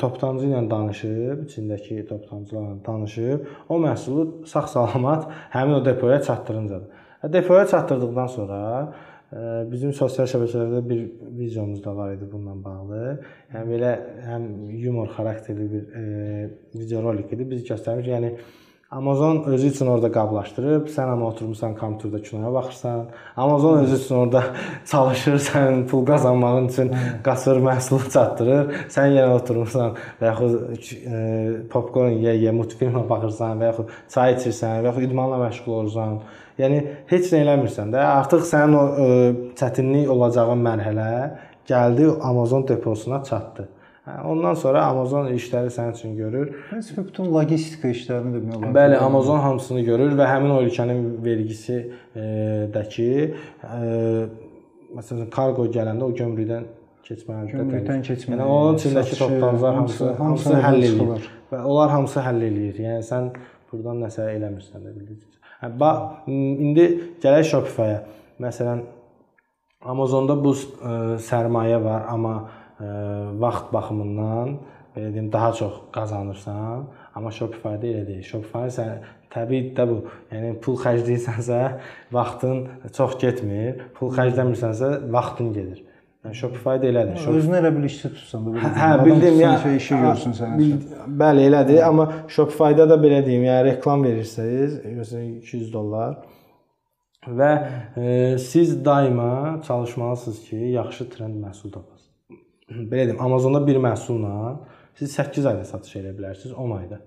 [0.00, 6.97] toptancı ilə danışıb, içindəki toptancılarla danışıb, o məhsulu sağ-salamat həmin o depoya çatdırıncadır.
[7.22, 8.58] Depoya çatdırdıqdan sonra
[9.32, 9.38] e,
[9.72, 11.00] bizim sosial şəbəkələrdə bir
[11.38, 13.00] videomuz da var idi bununla bağlı.
[13.54, 13.90] Yəni belə
[14.28, 14.46] həm
[14.84, 16.04] yumor xarakterli bir e,
[16.74, 17.50] video rolik idi.
[17.50, 18.32] Biz göstərmiş, yəni
[18.90, 23.02] Amazon özü üçün orada qablaşdırıb, sən amma oturmusan kompüterdə kinoya baxırsan.
[23.36, 24.44] Amazon özü üçün orada
[24.90, 26.94] çalışır, sən pul qazanmağın üçün
[27.26, 28.72] qaçır, məhsulu çatdırır.
[28.94, 30.56] Sən yenə oturmusan və yaxud
[30.94, 31.20] e,
[31.74, 36.20] popkorn yeyə, multfilmə baxırsan və yaxud çay içirsən və yaxud idmanla məşğul olursan.
[36.58, 36.78] Yəni
[37.10, 38.02] heç nə eləmirsən də.
[38.02, 41.10] Artıq sənin o ə, e, çətinlik olacağın mərhələ
[41.68, 43.68] gəldi Amazon deposuna çatdı.
[44.08, 46.50] Hə, ondan sonra Amazon işləri sənin üçün görür.
[46.72, 48.74] Bəs bütün logistika işlərini demək olar.
[48.74, 52.26] Bəli, Amazon hamısını görür və həmin o ölkənin vergisi e,
[52.74, 53.78] dəki e,
[54.96, 56.66] məsələn kargo gələndə o gömrükdən
[57.04, 57.54] keçməlidir.
[57.60, 58.42] Gömrükdən keçməlidir.
[58.42, 61.32] Yəni onun içindəki toplantılar hamısı hamısı həll edir.
[61.52, 62.80] Və onlar hamısı həll eləyir.
[62.88, 63.30] Yəni sən
[63.70, 65.28] burdan nəsə eləmirsən də bildiniz.
[65.58, 65.72] Hə,
[66.30, 66.86] indi
[67.22, 68.02] gələk Shopify-a.
[68.38, 68.84] Məsələn
[69.88, 70.92] Amazonda bu ə, e,
[71.22, 72.34] sərmayə var, amma
[73.42, 74.52] vaxt baxımından
[74.94, 78.24] belə deyim, daha çox qazanırsan, amma Shopify-da elə deyil.
[78.26, 79.02] Shopify sən
[79.34, 79.98] təbii də bu.
[80.32, 81.60] Yəni pul xərcləyirsənsə,
[82.14, 82.64] vaxtın
[82.96, 83.84] çox getmir.
[83.98, 85.82] Pul xərcləmirsənsə, vaxtın gedir.
[86.28, 87.16] Yəni Shopify-da elədir.
[87.16, 87.38] Shopify...
[87.38, 88.70] Özünü elə bil işçi tutsan da belə.
[88.76, 89.52] Hə, bildim ya.
[89.62, 90.66] Şey işi görsün sənə.
[91.22, 92.04] Bəli, elədir, amma
[92.34, 96.18] Shopify-da da belə deyim, yəni reklam verirsiniz, məsələn 200 dollar
[97.40, 97.50] və
[97.96, 102.06] e, siz daima çalışmalısınız ki, yaxşı trend məhsul tapasınız.
[102.92, 104.58] Belə deyim, Amazonda bir məhsulla
[105.00, 107.00] siz 8 ayda satış edə bilərsiniz, 10 ayda.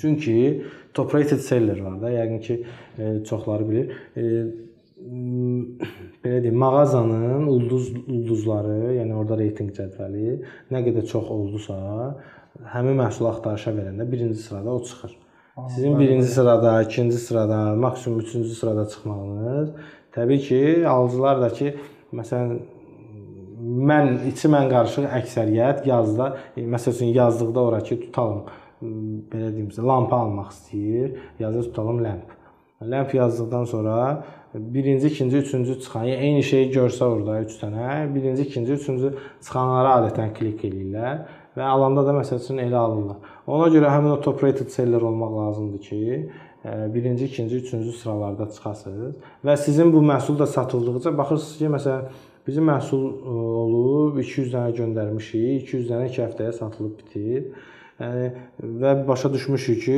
[0.00, 2.64] Çünki top rated seller var da, yəqin ki,
[2.98, 3.96] e, çoxları bilir.
[4.16, 4.44] E,
[6.24, 10.36] belə deyim, mağazanın ulduz ulduzları, yəni orada reytinq cədvəli
[10.72, 11.78] nə qədər çox oldusa,
[12.74, 15.16] həmin məhsulu axtarışa verəndə birinci sırada o çıxır.
[15.74, 19.70] Sizin birinci sırada, ikinci sırada, maksimum üçüncü sırada çıxmağınız
[20.14, 21.74] təbii ki, alıcılar da ki,
[22.12, 22.56] məsələn
[23.90, 28.44] mən içi mən qarışıq əksəriyyət yazda, məsəl üçün yazdıqda ora ki, tutalım
[29.32, 32.39] belə deyim sizə, lampa almaq istəyir, yazır tutalım lamp.
[32.82, 34.24] Lamp yazdıqdan sonra
[34.54, 39.10] birinci, ikinci, üçüncü çıxan, yəni eyni şeyi görsə orada 3 dənə, birinci, ikinci, üçüncü
[39.44, 41.18] çıxanlara adətən klik eləyirlər
[41.58, 43.18] və alanda da məsəl üçün elə alırlar.
[43.46, 46.30] Ona görə həmin o top rated seller olmaq lazımdır ki,
[46.94, 49.14] birinci, ikinci, üçüncü sıralarda çıxasınız
[49.44, 52.08] və sizin bu məhsul da satıldıqca baxırsınız ki, məsələn
[52.46, 53.04] bizim məhsul
[53.66, 57.52] olub 200 dənə göndərmişik, 200 dənə 2 həftəyə satılıb bitir.
[58.00, 58.28] Yəni
[58.80, 59.96] və başa düşmüşük ki,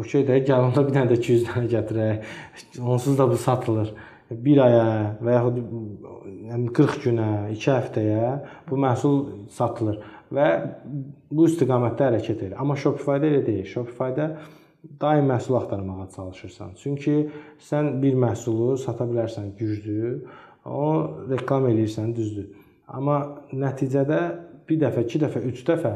[0.00, 2.32] okey də gəl onda bir dənə də 200 dənə gətirək.
[2.82, 3.92] Onsuz da bu satılır.
[4.30, 4.86] Bir aya
[5.22, 5.60] və yaxud
[6.48, 8.30] yəni 40 günə, 2 həftəyə
[8.70, 9.20] bu məhsul
[9.54, 10.00] satılır
[10.34, 10.48] və
[11.30, 12.56] bu istiqamətdə hərəkət edir.
[12.58, 13.68] Amma Shopify-da elə deyil.
[13.70, 14.30] Shopify-da
[15.00, 16.74] daim məhsul axtarmağa çalışırsan.
[16.82, 17.14] Çünki
[17.68, 20.24] sən bir məhsulu sata bilərsən güclü,
[20.64, 20.88] o
[21.30, 22.50] reklam eləyirsən düzdür.
[22.88, 23.20] Amma
[23.52, 24.20] nəticədə
[24.68, 25.94] bir dəfə, 2 dəfə, 3 dəfə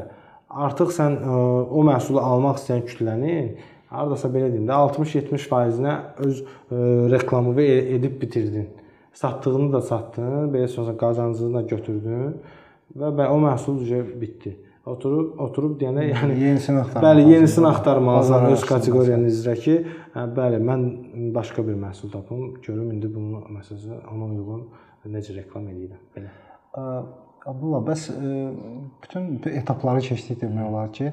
[0.48, 3.50] artıq sən ə, e, o məhsulu almaq istəyən kütlənin
[3.92, 5.96] hardasa belə deyim də 60-70%-nə
[6.26, 6.84] öz ə, e,
[7.14, 8.68] reklamını edib bitirdin.
[9.18, 12.34] Satdığını da satdın, belə sonra qazancını da götürdün
[12.98, 14.54] və bə o məhsul üzə bitdi.
[14.88, 17.04] Oturub oturub deyəndə yəni yenisini axtarmaq.
[17.04, 19.74] Bəli, yenisini axtarmalısan öz kateqoriyanı üzrə ki,
[20.14, 20.84] hə, bəli, mən
[21.34, 24.64] başqa bir məhsul tapım, görüm indi bunu məsələn ona uyğun
[25.12, 26.04] necə reklam eləyirəm.
[26.16, 26.32] Belə.
[27.46, 28.32] Abdullah, bəs e,
[29.02, 29.28] bütün
[29.60, 31.12] etapları keçdik demək olar ki,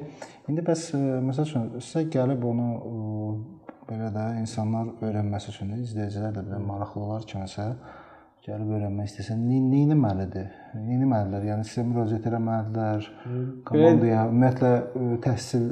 [0.49, 2.69] indi bəs e, məsəl üçün sizə gəlib onu
[3.85, 7.67] belə də insanlar öyrənməsi üçün izləyicilər də belə maraqlı olar kiməsə
[8.45, 10.49] gəlib öyrənmək istəsə, nə etməlidir?
[10.77, 11.47] Nə etməlilər?
[11.49, 13.09] Yəni sizə müraciət etməlidirlər,
[13.69, 15.65] komandaya, ümumiyyətlə e, təhsil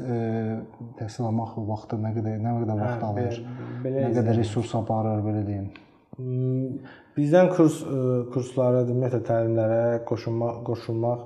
[1.01, 3.39] təhsil almaq vaxtı nə qədər nə qədər vaxt hə, alır?
[3.83, 5.71] Belə, nə qədər resurs aparır, belə deyim.
[7.13, 7.97] Bizdən kurs e,
[8.33, 11.19] kurslara, ümumiyyətlə təlimlərə qoşulmaq, qoşulmaq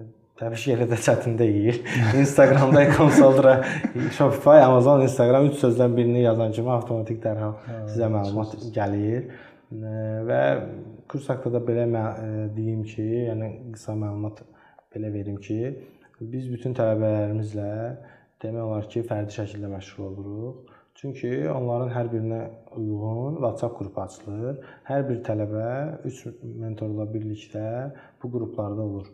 [0.00, 0.04] e,
[0.40, 1.78] təbii ki, elə də çətin deyil.
[2.22, 3.52] Instagramda Consultra,
[4.16, 7.54] Shopify, Amazon, Instagram üç sözdən birini yazan kimi avtomatik dərhal
[7.92, 9.30] sizə məlumat gəlir.
[9.70, 9.94] E,
[10.26, 10.40] və
[11.12, 11.86] kurs haqqında da belə
[12.56, 14.42] deyim ki, yəni qısa məlumat
[14.90, 15.60] belə verim ki,
[16.20, 17.70] biz bütün tələbələrimizlə
[18.42, 20.69] demək olar ki, fərdi şəkildə məşğul oluruq
[21.00, 22.38] Çünki onların hər birinə
[22.76, 24.58] uyğun WhatsApp qrupu açılır.
[24.84, 25.68] Hər bir tələbə
[26.10, 26.18] 3
[26.60, 27.62] mentorla birlikdə
[28.20, 29.06] bu qruplarda olur.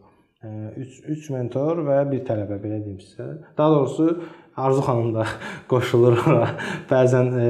[0.43, 3.29] 3 3 mentor və bir tələbə belə deyim sizə.
[3.59, 4.09] Daha doğrusu
[4.57, 5.27] Arzu xanım da
[5.71, 6.49] qoşulur ora.
[6.91, 7.49] Bəzən e,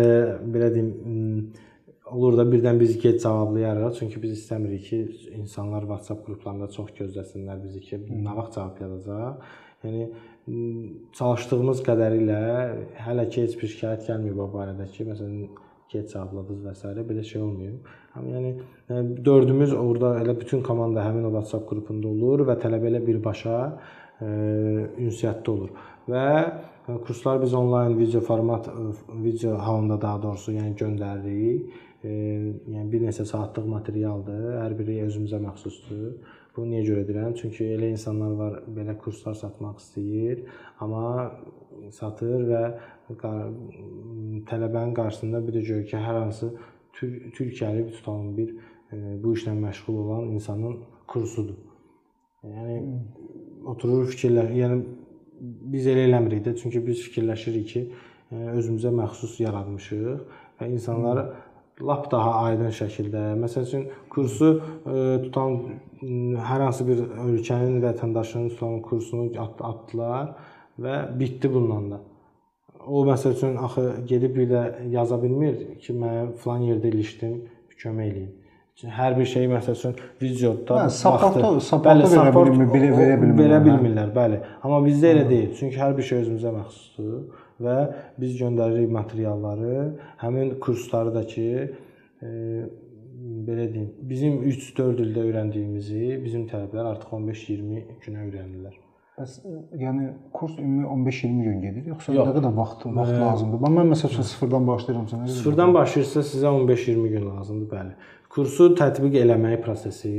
[0.53, 0.93] belə deyim
[2.13, 3.95] olur da birdən biz gec cavablayarıq.
[3.99, 4.99] Çünki biz istəmirik ki,
[5.41, 9.49] insanlar WhatsApp qruplarında çox gözləsinlər bizi ki, nə vaxt cavab yazacaq.
[9.87, 10.09] Yəni
[11.19, 12.41] çalışdığımız qədərilə
[13.07, 15.49] hələ ki heç bir şikayət gəlməyib bu barədə ki, məsələn
[15.91, 17.07] gec cavabladınız və s.
[17.09, 17.91] belə şey olmayıb.
[18.17, 18.53] Amma yəni
[18.91, 23.57] e, dördümüz orada elə bütün komanda həmin o WhatsApp qrupunda olur və tələbə ilə birbaşa
[23.67, 24.29] e,
[25.07, 25.75] ünsiyyətdə olur.
[26.11, 28.71] Və e, kurslar biz onlayn video format
[29.27, 31.83] video halında daha doğrusu yəni göndəririk.
[32.05, 32.11] E,
[32.75, 34.43] yəni bir neçə saatlıq materialdır.
[34.63, 36.19] Hər biri özümüzə məxsusdur.
[36.57, 37.35] Bunu niyə görə deyirəm?
[37.37, 40.47] Çünki elə insanlar var, belə kurslar satmaq istəyir,
[40.81, 41.03] amma
[41.93, 42.63] satır və
[44.49, 46.51] tələbənin qarşısında bir də görür ki, hər hansı
[46.97, 48.55] Türkiyəli tutalım bir
[48.93, 51.59] e, bu işlə məşğul olan insanın kursudur.
[52.47, 52.79] Yəni
[53.69, 54.81] oturur fikirlər, yəni
[55.75, 57.83] biz elə eləmirik də, çünki biz fikirləşirik ki,
[58.33, 60.09] e, özümüzə məxsus yaratmışıq
[60.61, 61.27] və insanları
[61.81, 64.51] lap daha aydın şəkildə, məsəl üçün kursu
[64.87, 65.57] e, tutan
[66.49, 70.35] hər hansı bir ölkənin vətəndaşının tutan kursunu atdılar
[70.81, 72.01] və bitdi bununla da.
[72.87, 77.39] O məsəl üçün axı gedib bir də yaza bilmir ki, mən falan yerdə ilişdim,
[77.77, 78.35] kömək eləyin.
[78.93, 83.59] hər bir şeyi məsəl üçün videoda Hə, supportu bəli, verə bilmir, belə verə bilmirlər, Verə
[83.59, 83.65] hə.
[83.65, 84.41] bilmirlər, bəli.
[84.63, 85.51] Amma bizdə elə deyil.
[85.59, 87.77] Çünki hər bir şey özümüzə məxsusdur və
[88.21, 89.77] biz göndəririk materialları,
[90.23, 91.47] həmin kursları da ki,
[92.23, 92.31] e,
[93.47, 98.75] belə deyim, bizim 3-4 ildə öyrəndiyimizi bizim tələbələr artıq 15-20 günə öyrənirlər.
[99.17, 102.29] Bəs ə, yəni kurs ümumi 15-20 gün gedir, yoxsa Yox.
[102.29, 103.63] nə qədər vaxt vaxt lazımdır?
[103.63, 105.39] Bax mən məsəl üçün sıfırdan başlayıramsa nə qədər?
[105.39, 107.95] Sıfırdan başlayırsa sizə 15-20 gün lazımdır, bəli.
[108.37, 110.13] Kursu tətbiq eləmək prosesi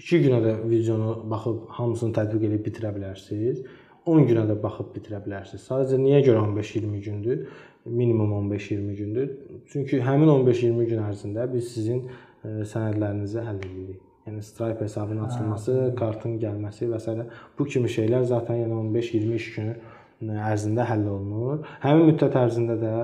[0.00, 3.62] 2 günə də videonu baxıb hamısını tətbiq edib bitirə bilərsiniz.
[4.10, 5.64] 10 günə də baxıb bitirə bilərsiniz.
[5.68, 7.42] Sadəcə niyə görə 15-20 gündür?
[7.84, 9.30] Minimum 15-20 gündür.
[9.72, 14.00] Çünki həmin 15-20 gün ərzində biz sizin e, sənədlərinizi həll edirik.
[14.26, 17.14] Yəni Stripe hesabının açılması, kartın gəlməsi və s.
[17.58, 21.62] bu kimi şeylər zaten yəni 15-20 iş günü e, ərzində həll olunur.
[21.84, 22.96] Həmin müddət ərzində də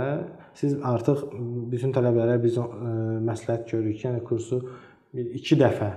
[0.56, 1.24] siz artıq
[1.72, 2.66] bütün tələbələrə biz ə,
[3.24, 4.60] məsləhət görürük ki, yəni kursu
[5.14, 5.90] bir 2 dəfə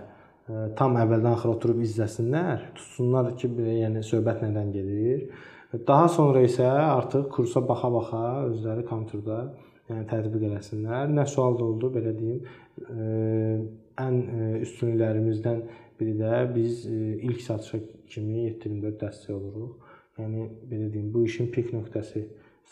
[0.77, 3.51] tam əvvəldən axıra oturub izləsinlər, tutsunlar ki,
[3.83, 5.25] yəni söhbət nədən gedir.
[5.87, 9.41] Daha sonra isə artıq kursa baxa-baxa özləri kompüterdə
[9.89, 11.11] yəni tətbiq eləsinlər.
[11.13, 12.41] Nə sual da oldu, belə deyim,
[14.01, 14.17] ən
[14.63, 15.61] üstünlüklərimizdən
[15.99, 19.75] biri də biz ilk satışa kimi 724 dəstək oluruq.
[20.19, 22.23] Yəni belə deyim, bu işin pik nöqtəsi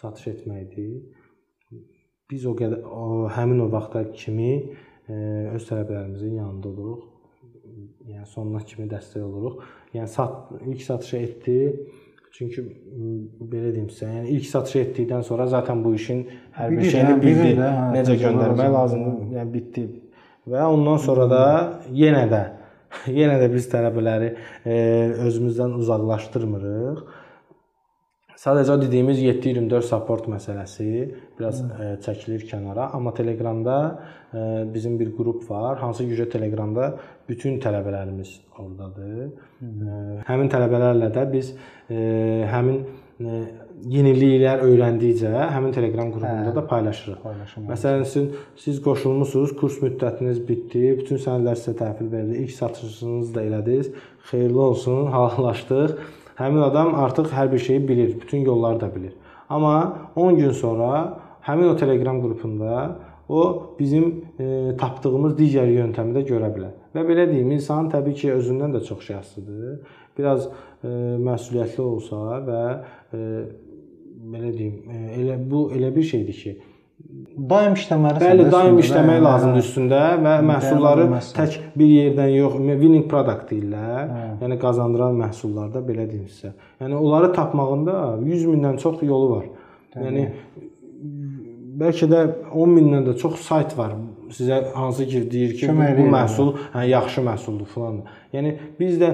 [0.02, 0.98] satış etməkdir.
[2.28, 4.52] Biz o qədər o həmin o vaxta kimi
[5.08, 7.06] öz tələbələrimizin yanında oluruq.
[8.08, 9.64] Yəni sonuna kimi dəstək oluruq.
[9.96, 11.58] Yəni sat ilk satışı etdi.
[12.38, 12.62] Çünki
[13.52, 16.22] belə deyim sizə, yəni ilk satışı etdikdən sonra zaten bu işin
[16.58, 17.56] hər bir şeyini bilir bildi.
[17.58, 18.76] də, hə, Necə göndərmək lazımdır.
[18.78, 19.86] lazımdır, yəni bitdi.
[20.48, 21.42] Və ondan sonra da
[21.92, 22.44] yenə də
[23.20, 24.30] yenə də biz tələbələri
[24.64, 24.76] e,
[25.28, 27.02] özümüzdən uzaqlaşdırmırıq.
[28.38, 30.88] Sadəcə dediyimiz 7/24 support məsələsi
[31.40, 36.92] biraz ə, çəkilir kənara, amma Telegramda ə, bizim bir qrup var, hansı ki Telegramda
[37.30, 39.32] bütün tələbələrimiz ordadır.
[39.58, 41.50] Ə, həmin tələbələrlə də biz
[41.90, 41.98] ə,
[42.52, 42.84] həmin
[43.18, 43.40] ə,
[43.90, 47.18] yeniliklər öyrəndikcə həmin Telegram qrupunda da paylaşırıq.
[47.24, 47.66] Paylaşım.
[47.72, 48.30] Məsələn, siz,
[48.62, 53.92] siz qoşulmusunuz, kurs müddətiniz bitdi, bütün sənədlər sizə təhvil verildi, ilk satışınızı da elədiniz.
[54.30, 55.98] Xeyirli olsun, halallaşdıq.
[56.38, 59.14] Həmin adam artıq hər bir şeyi bilir, bütün yolları da bilir.
[59.50, 66.24] Amma 10 gün sonra həmin o Telegram qrupunda o bizim e, tapdığımız digər yöntəmi də
[66.30, 66.76] görə bilər.
[66.96, 69.80] Və belə deyim, insan təbii ki, özündən də çox asılıdır.
[70.18, 70.92] Biraz e,
[71.28, 72.62] məsuliyyətli olsa və
[73.14, 73.24] e,
[74.34, 76.56] belə deyim, e, elə bu elə bir şeydir ki,
[77.38, 78.24] daim işləməlisən.
[78.24, 81.08] Bəli, daim işləmək hə, lazımdır üstündə və məhsulları
[81.38, 84.14] tək bir yerdən yox, winning product deyirlər.
[84.14, 84.24] Hə.
[84.44, 86.54] Yəni qazandıran məhsullarda belə deyim sizə.
[86.82, 89.48] Yəni onları tapmağında 100 mindən çox yolu var.
[89.98, 90.28] Yəni
[91.78, 92.22] bəlkə də
[92.56, 93.94] 10 mindən də çox sayt var.
[94.34, 98.02] Sizə hansı ki deyir ki, bu, bu eləyir, məhsul hə, yaxşı məhsuldur falan.
[98.34, 99.14] Yəni biz də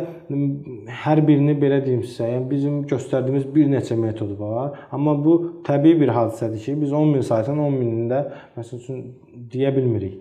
[1.04, 5.36] hər birini belə deyim sizə, yəni bizim göstərdiyimiz bir neçə metod var, amma bu
[5.68, 8.24] təbii bir hadisədir ki, biz 10 min saytın 10 minində
[8.58, 9.06] məsəl üçün
[9.54, 10.18] deyə bilmirik.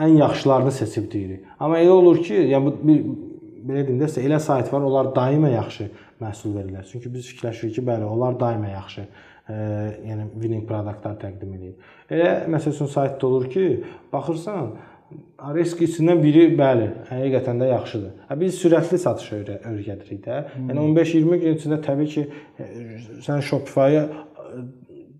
[0.00, 1.46] Ən yaxşılarını seçib deyirik.
[1.60, 3.06] Amma elə olur ki, yəni bu bir
[3.68, 5.90] belə deyim də sizə elə sayt var, onlar daima yaxşı
[6.22, 6.86] məhsul verirlər.
[6.90, 9.04] Çünki biz fikirləşirik ki, bəli, onlar daima yaxşı
[9.48, 11.74] yəni winning produktlar təqdim edir.
[12.12, 13.66] Elə məsəl üçün saytda olur ki,
[14.12, 14.72] baxırsan
[15.56, 18.10] risk içindən biri bəli, həqiqətən də yaxşıdır.
[18.28, 20.42] Hə biz sürətli satış öyrə öyrədirik də.
[20.68, 22.26] Yəni 15-20 gün içində təbii ki,
[22.60, 22.68] ə,
[23.24, 24.04] sən Shopify-ı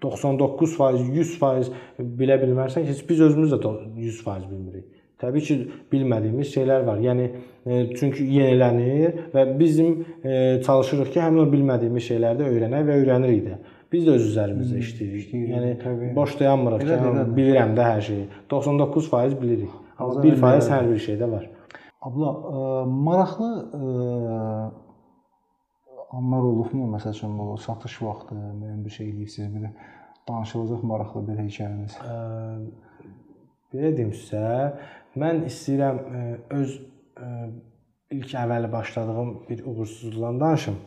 [0.02, 1.72] 99%, 100%
[2.20, 4.86] bilə bilmərsən ki, heç biz özümüz də 100% bilmirik.
[5.18, 5.56] Təbii ki,
[5.90, 7.00] bilmədiyimiz şeylər var.
[7.02, 12.86] Yəni e, çünki yenilənir və bizim e, çalışırıq ki, həmin o bilmədiyimiz şeyləri də öyrənək
[12.86, 13.58] və öyrənirik də.
[13.93, 15.20] Biz də öz üzərimizdə işləyirik.
[15.28, 16.11] işləyirik, Yəni təbii.
[16.16, 17.36] boş dayanmırıq Elədir, yəni, elədir.
[17.39, 18.24] bilirəm də hər şeyi.
[18.51, 19.70] 99% bilirik.
[19.99, 20.72] Amma Azər 1% elədir.
[20.74, 21.47] hər bir şeydə var.
[22.09, 22.64] Abla, ə,
[23.09, 23.80] maraqlı ə,
[26.18, 26.91] anlar olubmu?
[26.95, 29.72] Məsəl üçün bu satış vaxtı müəyyən bir şey eləyirsiniz, bir də
[30.28, 31.97] danışılacaq maraqlı bir hekayəniz.
[32.05, 32.18] Ə,
[33.72, 34.45] belə deyim sizə,
[35.20, 36.22] mən istəyirəm ə,
[36.61, 36.76] öz
[37.24, 37.32] ə,
[38.18, 40.78] ilk əvvəl başladığım bir uğursuzluqdan danışım.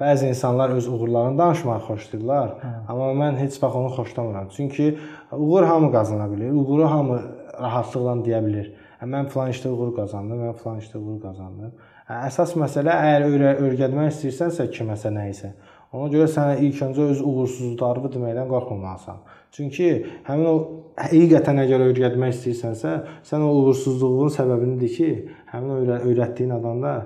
[0.00, 2.50] Bəzi insanlar öz uğurlarını danışmağı xoşlayırlar,
[2.88, 4.48] amma mən heç vaxt onu xoşlamıram.
[4.56, 4.98] Çünki
[5.32, 7.18] uğur hamı qazana bilir, uğuru hamı
[7.62, 8.68] rahatlıqla deyə bilir.
[9.00, 11.74] Hə, Mən falan işdə uğur qazandım, mən falan işdə uğur qazandım.
[12.06, 15.52] Hə, Əsas məsələ əgər öyrə öyrətmək istəyirsənsə kiməsə nə isə,
[15.90, 19.22] ona görə sənə ilk öncə öz uğursuzluqlarını deməkdən qorxmamalısan.
[19.50, 19.92] Çünki
[20.30, 20.56] həmin o
[21.02, 25.14] həqiqətən əgər öyrətmək istəyirsənsə, sən o uğursuzluğun səbəbini de ki,
[25.54, 27.00] həmin öyrətdiyin adamda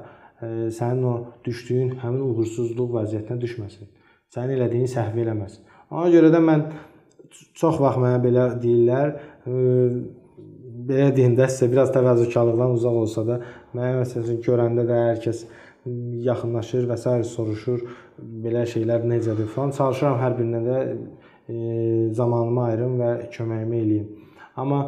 [0.78, 1.14] sənin o
[1.45, 3.90] düşdüyün həmin uğursuzluq vəziyyətinə düşməsin.
[4.34, 5.62] Sənin elədiyin səhvi eləməsin.
[5.93, 6.66] Ona görə də mən
[7.59, 9.14] çox vaxt mənə belə deyirlər,
[10.88, 13.38] belə deyim də sizə biraz təvazökarlıqdan uzaq olsa da
[13.76, 15.45] mənə məsələn görəndə də hər kəs
[16.26, 17.14] yaxınlaşır və s.
[17.34, 17.82] soruşur
[18.45, 19.72] belə şeylər necədir falan.
[19.78, 21.55] Çalışıram hər birinə də e,
[22.14, 24.11] zamanımı ayırım və köməyimi eləyim.
[24.57, 24.82] Amma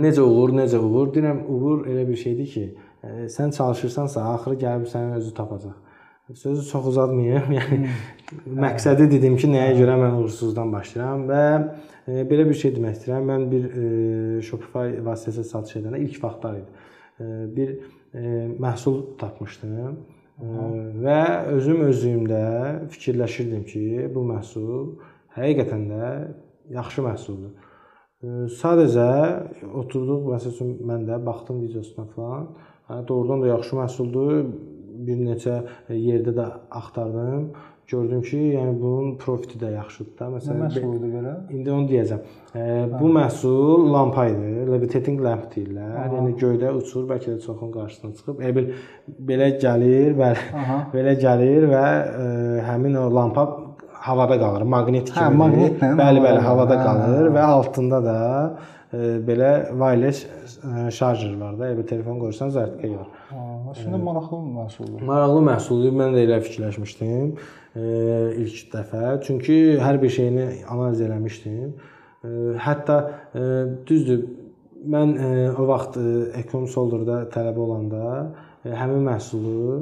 [0.00, 1.10] necə olur, necə olur?
[1.14, 2.64] Deyirəm, uğur elə bir şeydir ki,
[3.04, 5.76] e, sən çalışırsansa, axırı gəlib sənin özü tapacaq.
[6.34, 7.50] Sözü çox uzatmayım.
[7.58, 7.88] Yəni
[8.64, 11.42] məqsədi dedim ki, nəyə görə mən uğursuzdan başlayıram və
[12.08, 13.26] e, belə bir şey demək istəyirəm.
[13.28, 13.84] Mən bir e,
[14.48, 16.86] Shopify vasitəsilə satış edəndə ilk vaxtlar idi.
[17.20, 17.26] E,
[17.56, 18.22] bir e,
[18.56, 19.98] məhsul tapmışdım
[20.40, 20.54] e,
[21.04, 21.20] və
[21.58, 22.42] özüm özlüyümdə
[22.94, 23.84] fikirləşirdim ki,
[24.16, 24.94] bu məhsul
[25.36, 26.10] həqiqətən də
[26.72, 27.52] yaxşı məhsuldur.
[28.56, 29.08] Sadəcə
[29.76, 32.46] oturduq, məsələn, mən də baxdım videosuna falan.
[32.88, 34.32] Hə, doğrudan da yaxşı məhsuldur
[35.06, 35.60] bir neçə
[35.90, 36.48] yerdə də
[36.80, 37.46] axtardım.
[37.88, 40.28] Gördüm ki, yəni bunun profiti də yaxşıdır da.
[40.34, 41.32] Məsələn, nə məhsuldur belə?
[41.52, 42.22] İndi onu deyəcəm.
[42.56, 42.62] E,
[42.92, 44.52] bu məhsul lampa idi.
[44.70, 45.90] Levitating lamp deyirlər.
[45.90, 46.06] Aha.
[46.14, 48.40] Yəni göydə uçur, bəlkə də çoxun qarşısına çıxıb.
[48.40, 48.70] E bil
[49.32, 50.46] belə gəlir, bəli.
[50.96, 51.84] Belə gəlir və
[52.24, 52.28] e,
[52.68, 53.48] həmin o lampa
[54.04, 54.68] havada qalır.
[54.76, 55.24] Maqnit kimi.
[55.24, 55.92] Hə, maqnitlə.
[56.00, 58.73] Bəli, bəli, havada qalır və altında da e,
[59.26, 61.70] belə wireless e, şarjer var da.
[61.72, 63.10] Yəni telefon qoyursan zərtqə gəlir.
[63.74, 65.02] Əslində maraqlı məhsuldur.
[65.08, 65.96] Maraqlı məhsuldur.
[66.00, 67.84] Mən də elə fikirləşmişdim e,
[68.44, 69.02] ilk dəfə.
[69.26, 71.74] Çünki hər bir şeyini analiz eləmişdim.
[71.74, 72.32] E,
[72.64, 72.98] hətta
[73.34, 73.44] e,
[73.88, 74.24] düzdür,
[74.94, 76.08] mən e, o vaxt e,
[76.42, 78.04] Ekonom Solderdə tələbə olanda
[78.64, 79.78] e, həmin məhsulu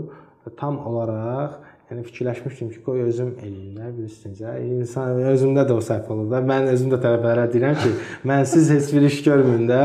[0.58, 1.60] tam olaraq
[1.92, 4.52] Yəni fikirləşmişdim ki, qoy özüm eləyim də, bilirsiniz də.
[4.64, 6.38] İnsan özümdə də o səhv olur da.
[6.48, 7.90] Mən özüm də tələbələrə deyirəm ki,
[8.30, 9.80] mənsiz heç bir iş görməyin də.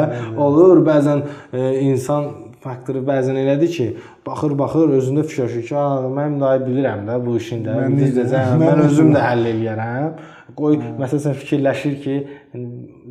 [0.46, 2.30] Olur, bəzən e, insan
[2.64, 3.90] faktoru bəzən elədir ki,
[4.24, 5.86] baxır, baxır, özündə fikirləşir ki, "A,
[6.20, 10.12] mən daha bilirəm də bu işin də, biləcəm, mən özüm də həll eləyərəm."
[10.58, 12.20] Qoy məsələn fikirləşir ki,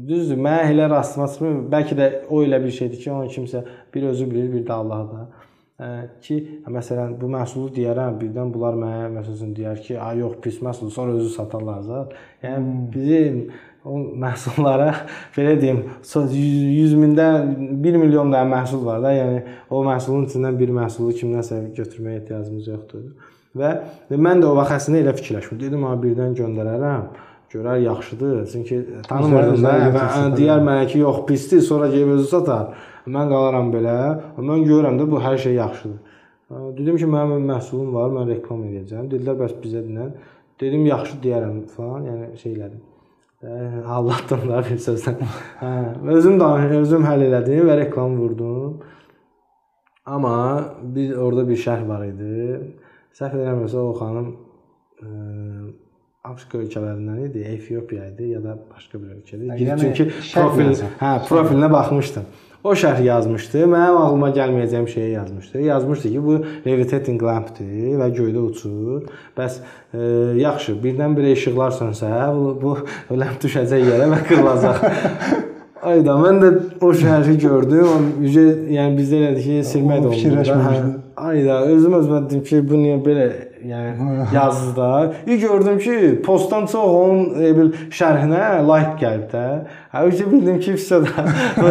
[0.09, 1.59] düzdür, mən elə rastıma çıxmır.
[1.75, 5.11] Bəlkə də o elə bir şeydir ki, onu kimsə bir özü bilir, bir də Allah
[5.13, 5.29] da
[5.77, 6.37] ki,
[6.73, 11.13] məsələn, bu məhsulu deyərəm, birdən bunlar mənə məsələn deyər ki, "Ay yox, pis məhsul, sonra
[11.19, 12.87] özü satarlar zət." Yəni hmm.
[12.95, 13.51] bizim
[13.85, 14.89] o məhsullara
[15.37, 17.53] belə deyim, 100 mindən
[17.85, 22.73] 1 milyon dənə məhsul var da, yəni o məhsulun içindən bir məhsulu kimdənsə götürməyə ehtiyacımız
[22.73, 23.07] yoxdur.
[23.57, 23.71] Və
[24.17, 25.61] mən də o vaxt əslində elə fikirləşdim.
[25.61, 27.26] Dedim, "Ha, birdən göndərərəm."
[27.57, 28.35] Görər yaxşıdır.
[28.53, 29.75] Çünki tanımırdım da.
[29.97, 30.07] Və
[30.39, 32.75] deyər mənə ki, "Yox, pisdir." Sonra gəlib özü satar.
[33.07, 33.99] Mən qalaram belə.
[34.39, 36.01] Mən görürəm də bu hər şey yaxşıdır.
[36.79, 39.09] Dedim ki, mənim məhsulum var, mən reklam edəcəm.
[39.11, 40.13] Dedilər, bəs bizə dinən.
[40.61, 42.85] Dedim, yaxşı deyərəm falan, yəni şey elədim.
[43.97, 45.17] Allatdım da bir sözlə.
[45.61, 45.73] Hə,
[46.17, 48.79] özüm danış, özüm həll elədim və reklam vurdum.
[50.07, 50.37] Amma
[50.95, 52.61] bir orada bir şərh var idi.
[53.19, 54.31] Səhv eləmirəmsə o xanım
[55.03, 55.11] ə,
[56.27, 59.59] Afrika ölkələrindən idi, Efiopiya idi ya da başqa bir ölkədə.
[59.61, 62.27] Yəni, Çünki profil, hə, profilinə baxmışdım.
[62.67, 63.63] O şərh yazmışdı.
[63.71, 65.61] Mənim ağlıma gəlməyəcəyim şeyi yazmışdı.
[65.69, 67.69] Yazmışdı ki, bu levitating lampdır
[68.01, 69.05] və göydə uçur.
[69.39, 69.61] Bəs
[69.95, 70.01] e,
[70.41, 74.83] yaxşı, birdən-birə işıqlar sönsə, bu, bu lamp düşəcək yerə və qırılacaq.
[75.87, 76.53] Ayda mən də
[76.83, 77.87] o şərhi gördüm.
[77.87, 80.95] O yəni bizdə elədir ki, silmək də olmur.
[81.29, 83.29] Ayda özüm özümə dedim ki, bu niyə belə
[83.71, 85.13] yəni yazdı da.
[85.27, 89.45] İlk gördüm ki, postdan çox onun e, bil şərhinə like gəlib də.
[89.93, 91.27] Hə, o bildim ki, vəsə də.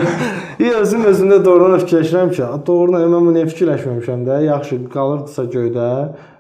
[0.82, 4.39] özüm özümdə doğrudan fikirləşirəm ki, doğrudan mən bunu fikirləşməmişəm də.
[4.52, 5.89] Yaxşı qalırdısa göydə.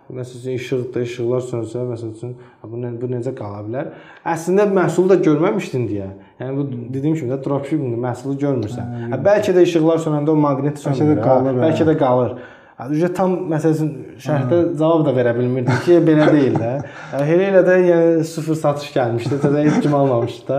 [0.05, 2.33] Məsələn, işıqdır, işıqlar sönsə, məsələn,
[2.69, 3.87] bu ne, bu necə qala bilər?
[4.35, 6.11] Əslində məhsulu da görməmişdin deyə.
[6.43, 8.91] Yəni bu dediyim kimi də dropshipping məhsulu görmürsən.
[9.15, 10.99] Hə, bəlkə də işıqlar sönəndə o maqnit sönür.
[10.99, 11.57] Bəlkə də qalır.
[11.63, 12.35] Bəlkə də qalır.
[12.75, 16.73] Ücə tam məsələn şərhdə cavab da verə bilmirdim ki, belə deyil də.
[17.23, 20.57] Elə elə də yəni sıfır satış gəlmişdi, təzə heç kim almamışdı da.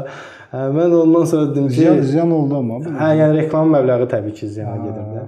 [0.56, 2.80] Mən də ondan sonra dedim ki, ziyan, ziyan oldu amma.
[3.02, 5.26] Hə, yəni reklam məbləği təbii ki, ziyana gedirdi.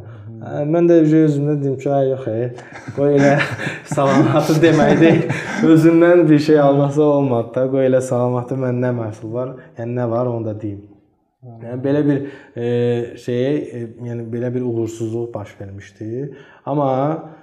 [0.72, 2.50] Mən də özümdə dedim ki, ay yox, ey,
[2.96, 3.34] qoy elə
[3.94, 5.26] salamatı deməkdir.
[5.68, 7.66] Özündən bir şey almasa olmadı da.
[7.74, 10.86] Qoy elə salamatı mən nə məhsul var, yəni nə var onu da deyim.
[11.38, 12.16] Yəni belə bir
[12.58, 12.68] e,
[13.22, 16.08] şeyə, e, yəni belə bir uğursuzluq baş vermişdi.
[16.66, 16.88] Amma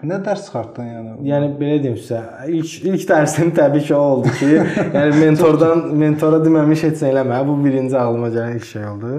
[0.03, 1.13] nə dərs çıxartdın yəni?
[1.29, 2.19] Yəni belə deyim sizə,
[2.51, 4.49] ilk ilk dərsim təbii ki o oldu ki,
[4.97, 7.39] yəni mentordan mentora deməmiş heç nə eləmə.
[7.47, 9.13] Bu birinci ağlıma gələn ilk şey oldu.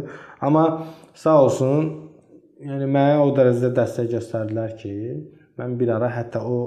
[0.44, 0.66] Amma
[1.24, 1.90] sağ olsun,
[2.68, 4.94] yəni mənə o dərəcədə dəstək göstərdilər ki,
[5.56, 6.60] mən bir ara hətta o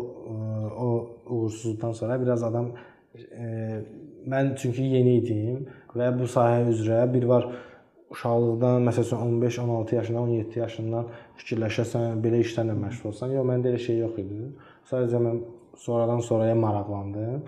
[0.79, 0.91] o
[1.29, 2.71] uğursuzluqdan sonra biraz adam
[3.13, 3.81] e,
[4.25, 7.51] mən çünki yeni idim və bu sahə üzrə bir var
[8.13, 11.09] uşaqlıqdan, məsələn 15-16 yaşından, 17 yaşından
[11.41, 14.49] fikirləşəsən, belə işlərlə məşğul olsan, yox məndə elə şey yox idi.
[14.89, 15.43] Sadəcə mən
[15.77, 17.43] sonradan sonraya maraqlandım.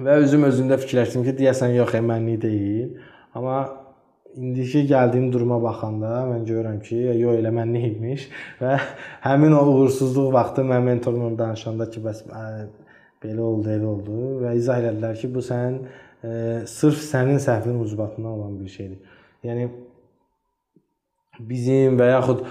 [0.00, 2.96] Və özüm özümdə fikirləşdim ki, deyəsən yox, mənlik deyil.
[3.36, 3.60] Amma
[4.36, 8.28] indiki gəldiyim duruma baxanda mən görürəm ki, yox elə mən nə imiş
[8.60, 8.76] və
[9.26, 12.44] həmin o uğursuzluq vaxtı mən mentorumla danışanda ki, bəs ə,
[13.22, 16.34] belə oldu, elə oldu və izah elədilər ki, bu sənin ə,
[16.70, 19.18] sırf sənin səhvin ucbatından olan bir şeydir.
[19.44, 19.68] Yəni
[21.48, 22.42] bizim və yaxud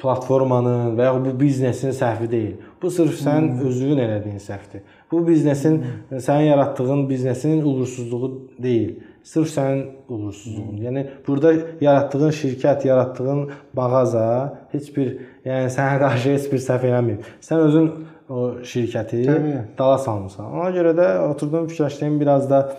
[0.00, 2.54] platformanın və yaxud bu biznesin səhvi deyil.
[2.82, 3.66] Bu sırf sən hmm.
[3.68, 4.84] özünün elədiyin səhvdir.
[5.10, 6.20] Bu biznesin hmm.
[6.22, 8.30] sənin yaratdığın biznesin uğursuzluğu
[8.62, 8.96] deyil.
[9.24, 10.76] Sırf sənin uğursuzluğun.
[10.76, 10.82] Hmm.
[10.86, 14.26] Yəni burada yaratdığın şirkət, yaratdığın mağaza
[14.72, 15.16] heç bir,
[15.46, 17.32] yəni sənə qarşı heç bir səhv eləməyib.
[17.42, 17.90] Sən özün
[18.28, 19.58] o şirkəti Təbii.
[19.78, 20.52] dala salmısan.
[20.52, 22.76] Ona görə də oturdum fikirləşdim biraz da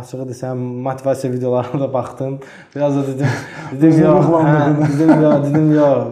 [0.00, 2.38] açığı desəm motivasiya videolarına da baxdım.
[2.74, 3.26] Biraz da dedim,
[3.72, 4.54] dedim yox, hə,
[4.98, 6.06] dedim yox, dedim yox.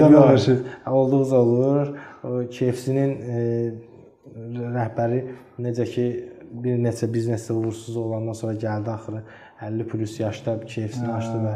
[0.00, 0.48] Yox,
[0.86, 1.94] olduqca olur.
[2.52, 3.12] KFC-nin
[4.76, 5.20] rəhbəri
[5.60, 6.06] necə ki
[6.64, 9.22] bir neçə biznesdə uğursuz olandan sonra gəldi axırı
[9.62, 11.54] 50 plus yaşda KFC-ni açdı və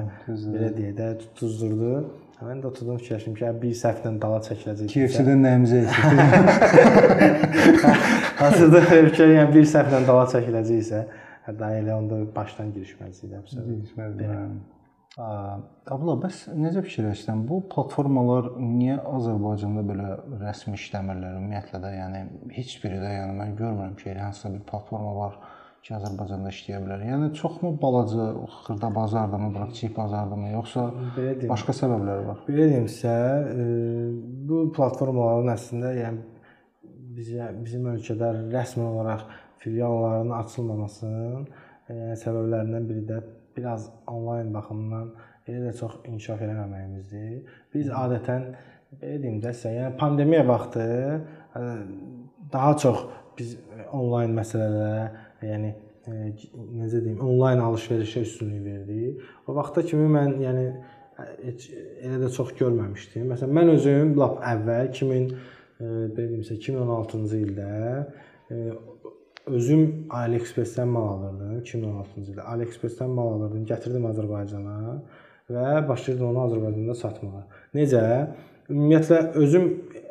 [0.55, 2.05] belə deyək də tutuzdurdu.
[2.43, 4.91] Mən də oturdum fikirləşdim ki, bir səhvlə dala çəkiləcək.
[4.91, 6.05] KFC-dən nəyimizə eksik?
[8.41, 11.03] Hazırda fikir, yəni bir səhvlə dala çəkiləcəksə,
[11.47, 13.43] hətta elə onda başdan girişməlisən də.
[13.55, 14.57] Girişməlisən.
[15.15, 17.45] Abla, bəs necə fikirləşsən?
[17.47, 20.09] Bu platformalar niyə Azərbaycanda belə
[20.41, 21.93] rəsmi işləmirlər ümumiyyətlə də?
[22.01, 22.23] Yəni
[22.57, 25.39] heç biri də, yəni mən görmürəm ki, hansısa bir platforma var
[25.85, 27.03] ki, Azərbaycanda işləyə bilər?
[27.05, 28.31] Yəni çoxmu balaca
[28.65, 30.85] xırda bazardırmı, bura kiçik bazardırmı, yoxsa
[31.17, 32.39] deyim, başqa səbəbləri var?
[32.49, 33.17] Belə deyim sizə,
[33.53, 33.67] e,
[34.49, 36.23] bu platformaların əslində yəni
[37.19, 39.27] bizə bizim ölkədə rəsmi olaraq
[39.65, 41.45] filialların açılmamasının
[41.91, 43.21] yəni səbəblərindən biri də
[43.57, 45.11] biraz onlayn baxımından
[45.47, 47.59] elə də çox inkişaf eləməməyimizdir.
[47.75, 48.49] Biz adətən
[49.03, 50.89] belə deyim də sizə, yəni pandemiya vaxtı
[52.53, 53.05] daha çox
[53.39, 53.57] biz
[53.93, 55.05] onlayn məsələlərə
[55.51, 55.71] yəni
[56.07, 56.15] e,
[56.81, 59.15] necə deyim, onlayn alış-verişə üstünlük verdi.
[59.49, 60.67] O vaxta kimi mən yəni
[61.45, 61.69] heç
[62.03, 63.29] elə də çox görməmişdim.
[63.33, 65.37] Məsələn, mən özüm lap əvvəl 2000 e,
[65.85, 67.69] belə deyimsə 2016-cı ildə
[68.51, 68.63] e,
[69.47, 69.85] özüm
[70.23, 72.49] AliExpress-dən mal alırdım 2016-cı ildə.
[72.55, 74.99] AliExpress-dən mal alırdım, gətirdim Azərbaycana
[75.53, 77.45] və başladım onu Azərbaycanda satmağa.
[77.77, 78.05] Necə?
[78.73, 79.67] Ümumiyyətlə özüm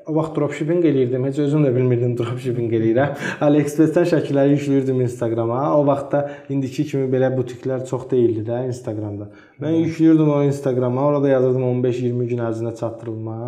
[0.08, 1.26] o vaxt dropshipping eləyirdim.
[1.28, 3.16] Heç özüm də bilmirdim dropshipping eləyirəm.
[3.46, 5.62] AliExpress-dən şəkilləri yükləyirdim Instagrama.
[5.78, 6.24] O vaxtda
[6.54, 9.30] indiki kimi belə butiklər çox deyildi də Instagramda.
[9.64, 11.08] Mən yükləyirdim o Instagrama.
[11.08, 13.40] Orada yazırdım 15-20 gün ərzində çatdırılma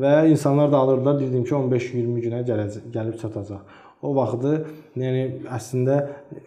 [0.00, 1.20] və insanlar da alırdılar.
[1.20, 3.80] Deyirdim ki, 15-20 günə gələcək, gəlib çatacaq.
[4.02, 4.56] O vaxtı
[4.98, 5.98] yəni əslində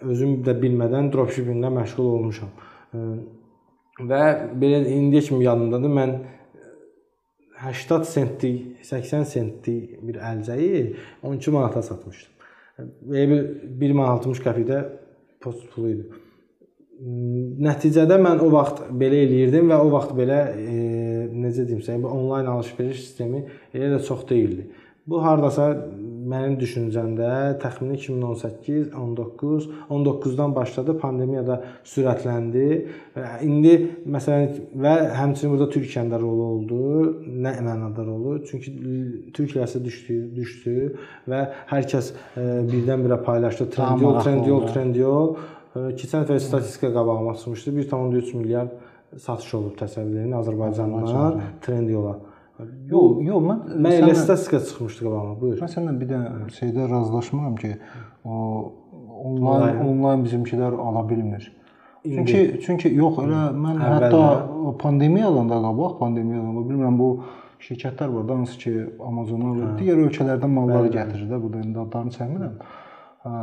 [0.03, 2.49] özüm də bilmədən dropshippinglə məşğul olmuşam.
[3.95, 4.23] Və
[4.59, 5.93] belə indiyə kimi yadımdadır.
[5.99, 6.17] Mən
[7.65, 10.83] 80 sentlik, 80 sentlik bir əlcəyi
[11.23, 12.31] 12 manata satmışdım.
[13.09, 13.43] Və bir
[13.81, 14.79] 1 manat 60 qəpikdə
[15.43, 16.21] post pulu idi.
[17.65, 20.75] Nəticədə mən o vaxt belə eləyirdim və o vaxt belə e,
[21.31, 23.43] necə deyimsə, bu onlayn alış-veriş sistemi
[23.73, 24.69] elə də çox deyildi.
[25.07, 25.67] Bu hardasa
[26.25, 27.29] mənim düşüncəmdə
[27.61, 32.67] təxmini 2018, 19, 19-dan başladı, pandemiya da sürətləndi.
[33.45, 33.73] İndi
[34.15, 36.81] məsələn və həmçinin burada Türkiyənin də rolu oldu.
[37.45, 38.37] Nə mənada rolu?
[38.49, 38.73] Çünki
[39.33, 40.75] Türk lirası düşdü, düşdü
[41.29, 43.69] və hər kəs e, birdən-birə paylaşdı.
[43.75, 45.33] Trendyol, Trendyol, Trendyol.
[45.75, 47.75] E, keçən dəfə statistika qabağıma çıxmışdı.
[47.81, 48.77] 1.3 milyard
[49.17, 52.17] satış olub təsəvvür edin Azərbaycandan Trendyol-a.
[52.63, 55.35] Yox, yox, mən mən elə statistika çıxmışdı qabağıma.
[55.41, 55.57] Buyur.
[55.59, 56.19] Mən səndən bir də
[56.55, 57.71] şeydə razılaşmıram ki,
[58.23, 58.35] o
[59.25, 61.49] onlayn onlayn bizimkilər ala bilmir.
[62.05, 62.61] Çünki İndi.
[62.65, 64.21] çünki yox, elə mən hətta
[64.79, 67.09] pandemiyadan da qabaq, pandemiyadan da bilmirəm bu
[67.65, 68.73] şirkətlər var da hansı ki
[69.09, 72.59] Amazon-dan və digər ölkələrdən malları gətirir də, bu da indi adlarını çəkmirəm.
[73.25, 73.39] Hə,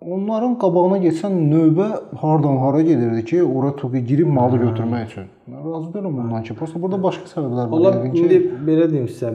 [0.00, 1.86] Onların qabağına getsən növbə
[2.20, 5.30] hardan hara gedirdi ki, ora toqi girib malı götürmək üçün.
[5.48, 7.78] Mən razı deyiləm bundan ki, prosta burada başqa səbəblər var.
[7.78, 9.32] Ola ki, indi belə deyim sizə,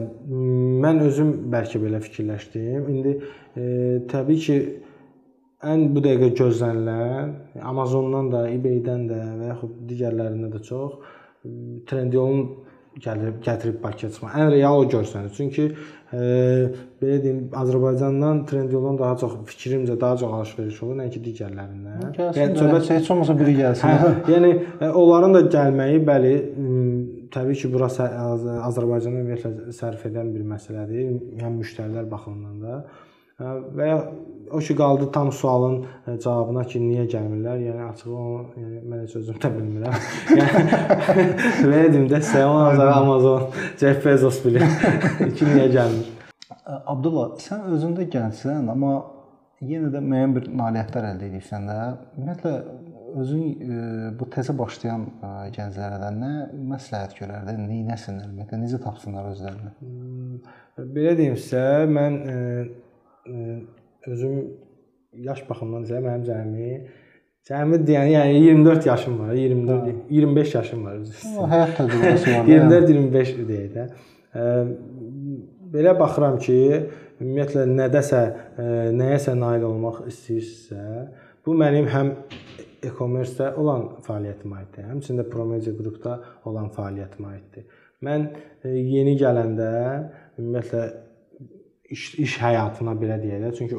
[0.84, 2.86] mən özüm bəlkə belə fikirləşdim.
[2.94, 3.64] İndi e,
[4.12, 4.58] təbii ki,
[5.72, 7.34] ən bu dəqiqə gözlənilən
[7.72, 10.94] Amazondan da, eBay-dən də və yaxud digərlərindən də çox
[11.90, 12.42] Trendyolun
[13.00, 14.30] gəlib gətirib Bakıya çıxma.
[14.36, 15.32] Ən real o görsənir.
[15.36, 16.22] Çünki e,
[17.00, 22.02] belə deyim, Azərbaycandan Trendyoldan daha çox fikrimcə daha çox alış-veriş olur, nəinki digərlərindən.
[22.36, 23.94] Yəni söhbət heç olmasa biri gəlsin.
[24.02, 26.34] Hə, yəni e, onların da gəlməyi, bəli,
[27.32, 32.82] təbii ki, bura Azərbaycana ümumiyyətlə sərf edən bir məsələdir, həm müştərilər baxımından da.
[33.76, 33.98] Və ya
[34.52, 37.60] o ki qaldı tam sualın e, cavabına ki, niyə gəlmirlər?
[37.66, 39.96] Yəni açığı onu yəni mən heç özüm də bilmirəm.
[41.72, 43.46] yəni deyim də, Amazon, Amazon,
[43.80, 44.66] Jeff Bezos bilir
[45.38, 46.12] ki, niyə gəlmir.
[46.66, 48.92] Abdullah, sən özündə gəncsən, amma
[49.64, 51.78] yenə də müəyyən bir nailiyyətlər əldə edirsən də.
[52.18, 52.54] Ümumiyyətlə
[53.22, 53.80] özün e,
[54.18, 56.32] bu təzə başlayan e, gənclərə nə
[56.70, 57.66] məsləhət görərdin?
[57.70, 59.74] Nəynəsinlər, ümumiyyətlə necə tapsınlar özlərini?
[60.94, 62.38] Belə deyim sizə, mən e,
[63.26, 64.36] özüm
[65.12, 66.72] yaş baxımından isə mənim cəmi
[67.48, 69.94] cəmi deyəni, yəni 24 yaşım var, 24 ha.
[70.10, 71.14] 25 yaşım var özü.
[71.52, 72.50] Həyat təcrübəsi var.
[72.52, 73.86] 24-25 deyək də.
[75.72, 76.58] Belə baxıram ki,
[77.22, 78.22] ümumiyyətlə nədəsə,
[78.94, 81.06] nəyəsə nail olmaq istəyirsinizsə,
[81.46, 82.14] bu mənim həm
[82.86, 84.88] e-commerce-də olan fəaliyyətimə aiddir.
[84.90, 86.18] Həmçinin də Promedia qrupda
[86.50, 87.66] olan fəaliyyətimə aiddir.
[88.02, 88.24] Mən
[88.66, 89.68] e, yeni gələndə
[90.40, 90.82] ümumiyyətlə
[91.92, 93.78] iş, iş həyatına belə deyək də, çünki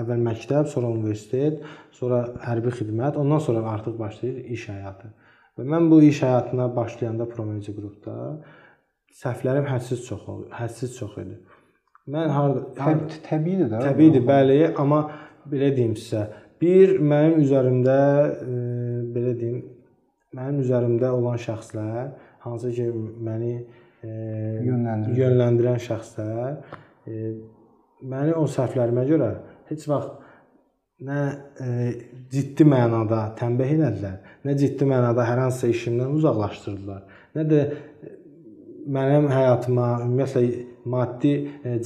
[0.00, 1.60] əvvəl məktəb, sonra universitet,
[1.96, 5.12] sonra hərbi xidmət, ondan sonra artıq başlayır iş həyatı.
[5.58, 8.16] Və mən bu iş həyatına başlayanda Promedia qrupda
[9.20, 11.40] səhvlərim hədsiz çox hədsiz çox idi.
[12.10, 13.82] Mən harda Təb təbiidir də.
[13.84, 15.02] Təbiidir, bəli, amma
[15.50, 16.26] belə deyim sizə,
[16.62, 17.98] bir mənim üzərimdə
[18.46, 18.60] e,
[19.14, 19.60] belə deyim,
[20.36, 22.14] mənim üzərimdə olan şəxslər
[22.44, 22.86] hansı ki
[23.26, 23.54] məni
[24.02, 24.10] e,
[24.64, 26.56] yönləndirən şəxslər
[27.06, 29.30] məni o səhvlərimə görə
[29.70, 30.18] heç vaxt
[31.06, 31.20] nə
[31.64, 31.68] e,
[32.32, 37.06] ciddi mənada tənbih elədilər, nə ciddi mənada hər hansısa işimdən uzaqlaşdırdılar,
[37.38, 37.60] nə də
[38.90, 40.44] mənim həyatıma ümumiyyətlə
[40.90, 41.32] maddi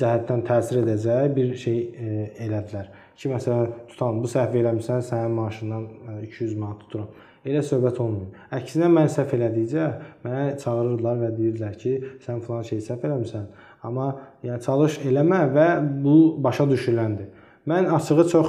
[0.00, 2.90] cəhətdən təsir edəcək bir şey e, elədilər.
[3.14, 5.86] Ki məsələn tutalım bu səhv eləmisən, sənin maaşından
[6.24, 7.12] 200 manat tuturam.
[7.44, 8.38] Elə söhbət olmuyor.
[8.56, 9.86] Əksinə mən səhv elədikcə
[10.24, 11.92] mənə çağırırlar və deyirdilər ki,
[12.24, 13.46] sən falan şey səhv eləmisən.
[13.84, 14.10] Amma
[14.44, 15.68] yəni çalış eləmə və
[16.04, 17.30] bu başa düşüləndir.
[17.68, 18.48] Mən açığı çox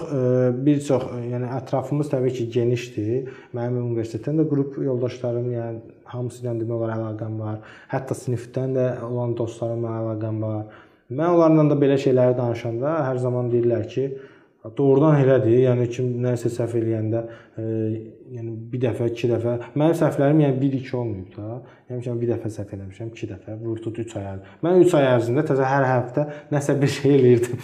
[0.66, 3.30] bir çox, yəni ətrafımız təbii ki, genişdir.
[3.56, 7.62] Mənim universitetdən də qrup yoldaşlarım, yəni hamısı ilə demək olar əlaqəm var.
[7.94, 10.66] Hətta sinifdən də olan dostlarımla əlaqəm var.
[11.16, 14.10] Mən onlarla da belə şeyləri danışanda hər zaman deyirlər ki,
[14.78, 15.60] doğrudan elədir.
[15.66, 17.22] Yəni kim nəsə səhv eləyəndə,
[17.58, 17.66] e,
[18.36, 21.60] yəni bir dəfə, iki dəfə, mənim səhvlərim yəni 1-2 olmayıb da.
[21.92, 24.32] Yəni bir dəfə səhv eləmişəm, 2 dəfə, vurtut 3 ay.
[24.66, 27.62] Mən 3 ay ərzində təzə hər həftə nəsə bir şey eləyirdim.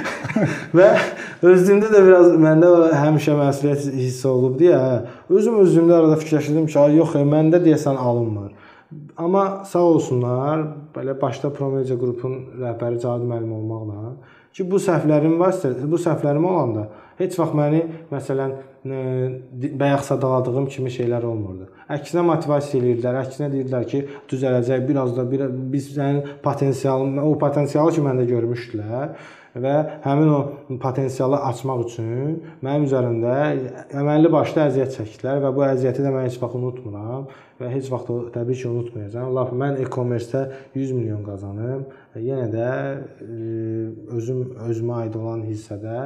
[0.78, 0.88] Və
[1.50, 4.80] özümdə də biraz məndə həmişə məsuliyyət hissi olub deyə,
[5.28, 8.56] özüm özümdə arada fikirləşirdim ki, yox, məndə deyəsən alınmır.
[9.20, 10.62] Amma sağ olsunlar,
[10.94, 14.14] belə başda Promedia qrupun rəhbəri Cavad müəllim olmaqla
[14.54, 16.88] ki, bu səhvlərim varsa, bu səhvlərim olanda
[17.20, 17.80] heç vaxt məni
[18.10, 19.00] məsələn e,
[19.80, 21.68] bayaq sadaladığım kimi şeylər olmurdu.
[21.92, 23.18] Əksinə motivasiya eləyirdilər.
[23.24, 29.12] Əksinə deyirdilər ki, düzələcək, biraz da bir biz sənin potensialın, o potensialı ki məndə görmüşdülər
[29.54, 29.74] və
[30.04, 30.40] həmin o
[30.82, 33.36] potensialı açmaq üçün mənim üzərimdə
[33.98, 37.26] əməlli başlı əziyyət çəkdilər və bu əziyyəti də mən heç vaxt unutmuram
[37.60, 39.32] və heç vaxt təbii ki, unutmayacağam.
[39.36, 40.44] Lap mən e-commerce-də
[40.78, 41.84] 100 milyon qazanım.
[42.16, 42.68] Yenə də
[44.16, 45.98] özüm özümə aid olan hissədə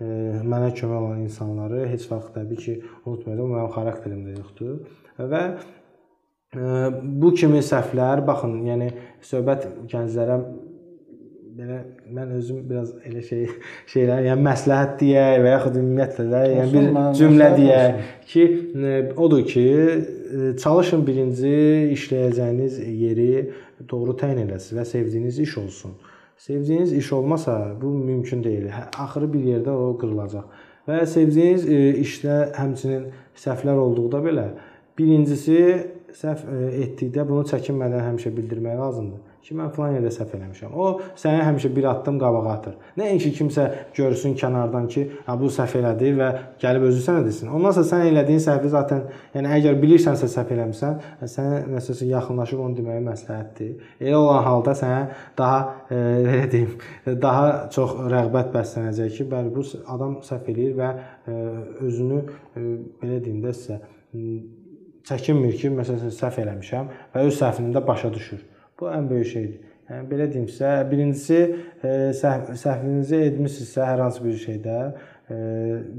[0.00, 3.52] mənə kömək olan insanları heç vaxt təbii ki, unutmayacağam.
[3.54, 4.80] Mənim xarakterimdə yoxdur.
[5.20, 5.42] Və
[7.02, 8.90] bu kimi səhvlər, baxın, yəni
[9.24, 10.40] söhbət gənclərə
[11.56, 11.76] belə
[12.12, 13.46] mən özüm biraz elə şey
[13.88, 18.00] şeylər, yəni məsləhət deyək və yaxud ümumiyyətlə də yəni bir cümlə deyək
[18.32, 18.44] ki,
[19.24, 19.64] odur ki,
[20.60, 21.54] çalışın birinci
[21.96, 23.30] işləyəcəyiniz yeri
[23.88, 25.94] doğru təyin edəsiniz və sevdiyiniz iş olsun.
[26.46, 28.66] Sevdiyiniz iş olmasa bu mümkün deyil.
[28.68, 30.50] Hə, axırı bir yerdə o qırılacaq.
[30.86, 31.64] Və sevdiyiniz
[32.02, 33.08] işdə həmçinin
[33.40, 34.50] səhvlər olduqda belə
[34.98, 35.62] birincisi
[36.20, 36.44] səhv
[36.82, 40.72] etdikdə bunu çəkinmədən həmişə bildirmək lazımdır ki, mən falan yerdə səhv eləmişəm.
[40.74, 40.86] O
[41.18, 42.74] səni həmişə bir addım qabağa atır.
[42.98, 46.30] Nəinki kimsə görsün kənardan ki, ha bu səhv elədi və
[46.62, 47.52] gəlib özü sənə desin.
[47.54, 49.04] Ondan sonra sən elədiyin səhvi zaten,
[49.36, 50.98] yəni əgər bilirsənsə səhv eləmisən,
[51.36, 53.86] sənə nəsəsə yaxınlaşıb onu deməyi məsləhətdir.
[54.02, 55.00] Elə olan halda sənə
[55.38, 56.74] daha e, belə deyim,
[57.22, 61.38] daha çox rəğbət bəslənəcək ki, bəli bu adam səhv eləyir və e,
[61.86, 62.66] özünü e,
[63.04, 63.80] belə deyim də sizə
[65.06, 68.42] çəkinmir ki, məsələn səhv eləmişəm və öz səhvini də başa düşür.
[68.80, 69.72] Bu ən böyük şeydir.
[69.86, 74.78] Yəni belə deyim sizə, birincisi e, səhv, səhvinizi etmisinizsə hər hansı bir şeydə
[75.30, 75.36] e,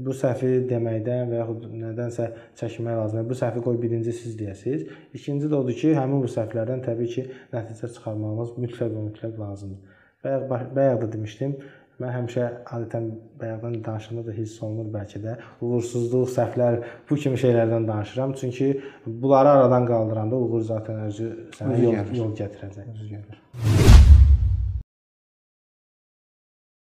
[0.04, 2.26] bu səhvi deməkdən və yaxud nədənsə
[2.60, 3.28] çəkinmək lazımdır.
[3.30, 4.84] Bu səhvi qoy birinci siz deyəsiniz.
[5.16, 7.24] İkinci də odur ki, həmin bu səhvlərdən təbii ki,
[7.54, 9.96] nəticə çıxarmağınız mütləq mütləq lazımdır.
[10.24, 11.56] Bayaq bayaq da demişdim,
[11.98, 13.06] Mən həmişə adətən
[13.40, 15.32] bayaqdan danışanda da hiss olunur bəlkə də
[15.66, 16.76] uğursuzluq, səhvlər
[17.08, 18.34] bu kimi şeylərdən danışıram.
[18.38, 18.68] Çünki
[19.06, 21.26] bunları aradan qaldıranda uğur zaten özü
[21.58, 22.86] sənə yol, yol gətirəcək.
[22.94, 23.42] Özü gəlir.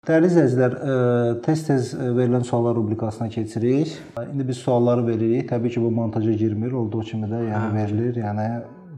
[0.08, 0.98] Dəyərli izləyicilər, e,
[1.44, 3.98] tez-tez verilən suallar rubrikasına keçirik.
[4.34, 5.50] İndi biz sualları veririk.
[5.52, 7.76] Təbii ki, bu montaja girmir, olduğu kimi də yəni hə.
[7.76, 8.24] verilir.
[8.24, 8.52] Yəni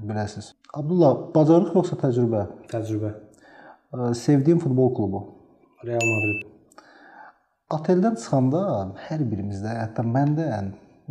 [0.06, 0.54] biləsiniz.
[0.74, 2.50] Abdullah, bacarıq yoxsa təcrübə?
[2.70, 3.16] Təcrübə.
[3.94, 5.30] E, sevdiyim futbol klubu?
[5.84, 6.48] Real Madrid.
[7.74, 8.64] Oteldən çıxanda
[9.10, 10.48] hər birimizdə, hətta məndə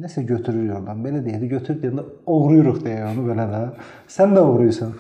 [0.01, 1.03] Nəsə götürür oradan.
[1.05, 2.03] Belə deyəndə götür deyəndə
[2.33, 3.59] oğruyuruq deyə onu belə də.
[4.09, 4.95] Sən də oğruyursan.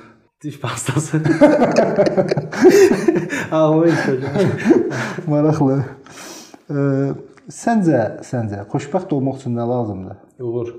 [0.45, 1.17] Diş pastası.
[3.89, 4.27] İlk gəldi.
[5.33, 5.79] Maraqlı.
[6.69, 6.85] Ə,
[7.49, 10.17] səncə, səncə xoşbəxt olmaq üçün nə lazımdır?
[10.45, 10.75] Uğur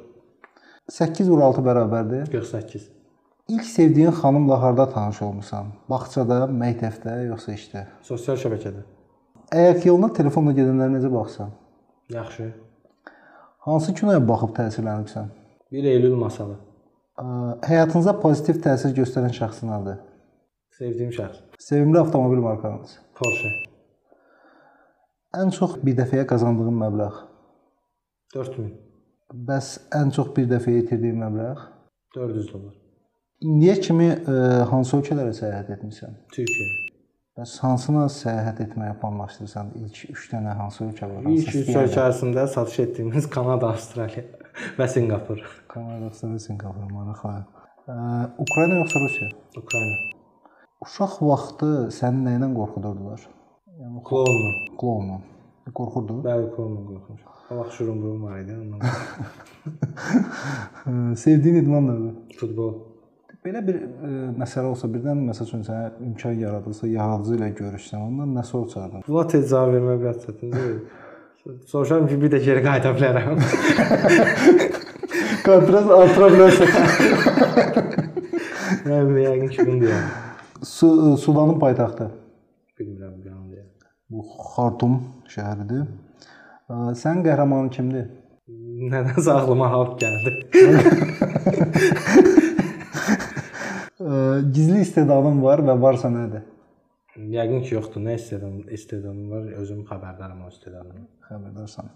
[0.92, 2.30] 8 vur 6 bərabərdir.
[2.32, 2.86] 48.
[3.50, 5.66] İlk sevdiyin xanımla harda tanış olmusan?
[5.90, 7.82] Bağçada, məktəbdə, yoxsa işdə?
[8.08, 8.84] Sosial şəbəkədə.
[9.52, 11.50] Əgər yoluna telefonla gedənlərə necə baxsan?
[12.14, 12.46] Yaxşı.
[13.68, 15.28] Hansı kinoya baxıb təsirlənibsən?
[15.76, 16.56] 1 Eylül masalı.
[17.20, 17.26] Ə,
[17.68, 19.98] Həyatınıza pozitiv təsir göstərən şəxsin adı?
[20.78, 21.42] Sevdiyim şəxs.
[21.60, 22.96] Sevimli avtomobil markanız?
[23.20, 23.52] Porsche.
[25.36, 27.10] Ən çox bir dəfəyə qazandığın məbləğ?
[28.36, 28.72] 4000.
[29.52, 31.52] Bəs ən çox bir dəfəyə itirdiyin məbləğ?
[32.16, 32.83] 400 dollar.
[33.44, 34.36] İndiyə kimi ə,
[34.72, 36.14] hansı ölkələrə səyahət etmisən?
[36.36, 36.68] Türkiyə.
[37.38, 39.72] Bəs hansına səyahət etməyi planlaşdırırsan?
[39.82, 41.22] İlk 3 dənə hansı ölkə var?
[41.22, 41.82] İlk Hansı 3 istəyirsən?
[41.88, 44.24] ölkə arasında satış etdiyimiz Kanada, Avstraliya
[44.80, 45.42] və Sinqapur.
[45.74, 47.34] Kanada, Avstraliya, Sinqapur, maraqlı.
[47.90, 47.96] Ə,
[48.46, 49.30] Ukrayna yoxsa Rusiya?
[49.60, 49.98] Ukrayna.
[50.86, 53.22] Uşaq vaxtı səni nə ilə qorxudurdular?
[53.82, 54.52] Yəni Klonla.
[54.80, 55.18] klonla.
[55.74, 56.22] Qorxurdu.
[56.28, 57.30] Bəli, klonla qorxmuşam.
[57.52, 58.80] O vaxt şurumburum var idi ondan.
[61.24, 62.14] Sevdiyin idman nədir?
[62.40, 62.74] Futbol.
[63.44, 68.30] Belə bir ə, məsələ olsa, birdən məsəl üçün sənə imkan yaradılsa, yaradıcı ilə görüşsən, ondan
[68.38, 69.04] nə soruşardın?
[69.08, 70.70] Buna tez cavab vermək biraz çətindir.
[71.68, 73.36] Soruşaram ki, bir də geri qayıda bilərəm.
[75.48, 76.72] Kontrast artıra bilərsən.
[78.88, 80.08] Mən yəqin ki, bunu deyirəm.
[80.64, 80.88] Su,
[81.26, 82.08] Sudanın paytaxtı.
[82.80, 83.68] Bilmirəm, deyirəm.
[84.08, 84.24] Bu
[84.54, 84.96] Xartum
[85.34, 85.84] şəhəridir.
[86.72, 88.08] Ə, Sənin qəhrəmanın kimdir?
[88.94, 90.32] Nədənsə ağlıma halk gəldi.
[94.02, 96.48] Ə, Gizli istedadın var və varsa nədir?
[97.14, 98.02] Yəqin ki, yoxdur.
[98.02, 101.06] Nə istedam, istedamım var, özüm xəbərdaram o istedamdan.
[101.30, 101.92] Xəbərdarsan.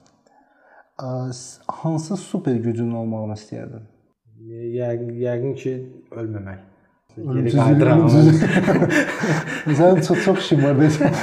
[1.81, 3.87] Hansı super gücün olmağını istəyərdin?
[4.77, 5.73] Yəqin, yəqin ki,
[6.13, 6.61] ölməmək.
[7.17, 8.03] Geri qayıdıram.
[8.13, 11.17] Sənin çox çox işin var deyəsən.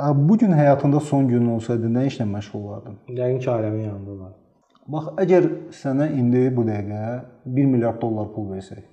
[0.00, 2.96] Ə, Bu gün həyatında son günün olsaydı nə işlə məşğul olardın?
[3.20, 4.34] Yəqin ki, ailəmin yanında olar.
[4.86, 7.00] Bax, əgər sənə indi bu dəqiqə
[7.50, 8.84] 1 milyard dollar pul versək,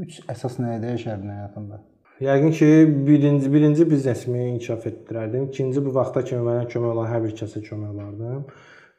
[0.00, 1.80] 3 əsas nəyə dəyişərdin həyatında?
[2.24, 2.68] Yəqin ki,
[3.06, 5.50] birinci birinci biznesimi inkişaf etdirərdim.
[5.50, 8.46] İkinci bu vaxta kimi mənə kömək olan hər bir kəsə kömək olardım.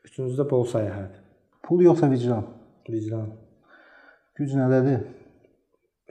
[0.05, 1.17] Üçüncü də bol səyahət.
[1.65, 2.45] Pul yoxsa vicdan?
[2.89, 3.31] Vicdan.
[4.37, 5.01] Güc nədədir?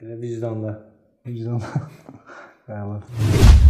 [0.00, 0.74] Belə vicdanda.
[1.30, 1.62] Vicdan.
[2.66, 3.65] Bəli.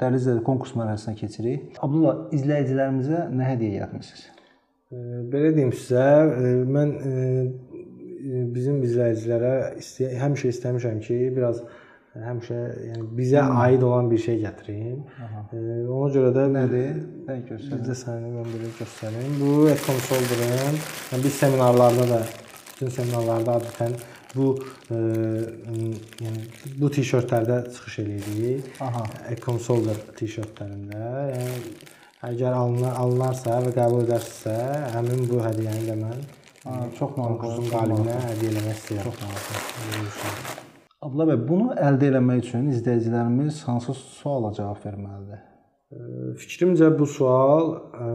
[0.00, 1.66] Dərli izləyici konkurs mərhələsinə keçirik.
[1.84, 4.24] Abdullah, izləyicilərimizə nə hədiyyə etmisiniz?
[4.92, 7.12] E, Belə deyim sizə, e, mən e,
[8.28, 11.62] e, bizim izləyicilərə istəyə, həmişə istəmişəm ki, biraz
[12.18, 15.00] həmişə yəni bizə aid olan bir şey gətirim.
[15.52, 17.00] E, Ona görə də Nədir?
[17.28, 17.78] Dən göstər.
[17.78, 19.34] Bir də səni mən belə göstərim.
[19.42, 20.78] Bu Econsolder'ın
[21.12, 22.22] yəni biz seminarlarda da
[22.72, 23.98] bütün seminarlarda adətən
[24.34, 24.48] bu
[24.90, 24.98] e,
[26.24, 26.42] yəni
[26.80, 28.72] bu tişörtlərdə çıxış eləyirik.
[28.84, 29.04] Aha.
[29.34, 31.02] Econsolder tişörtlərində.
[31.32, 31.60] Yəni
[32.32, 34.56] əgər alına, alınarsa və qəbul edərsə,
[34.96, 36.26] həmin bu hədiyyəni də mən
[36.68, 37.38] Ha, çox maraqlı.
[37.38, 39.12] konkursun qalibinə hədiyyə eləmək istəyirəm.
[41.06, 45.44] Abdullah bəy, bunu əldə etmək üçün izləyicilərimiz hansı suala cavab verməlidir?
[46.42, 48.08] Fikrimcə bu sual ə,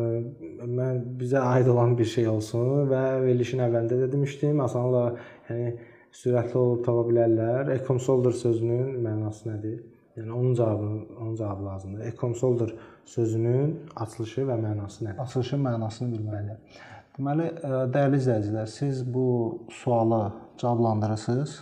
[0.67, 5.15] mən bizə aid olan bir şey olsun və verilişin əvvəlində də demişdim, asanlıqla
[5.49, 5.71] yəni
[6.13, 7.73] sürətli olub tapa bilərlər.
[7.77, 9.81] Ecomsolder sözünün mənası nədir?
[10.17, 12.05] Yəni onun cavabını, onun cavabı lazımdır.
[12.11, 12.73] Ecomsolder
[13.05, 15.21] sözünün açılışı və mənası nədir?
[15.25, 16.79] Açılışın mənasını bilməliyik.
[17.17, 19.25] Deməli, ə, dəyərli izləyicilər, siz bu
[19.73, 20.21] sualı
[20.61, 21.59] cavablandırırsınız,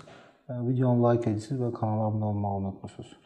[0.47, 3.17] ə, videonu like edirsiniz və kanala abunə olmağı unutmursuz.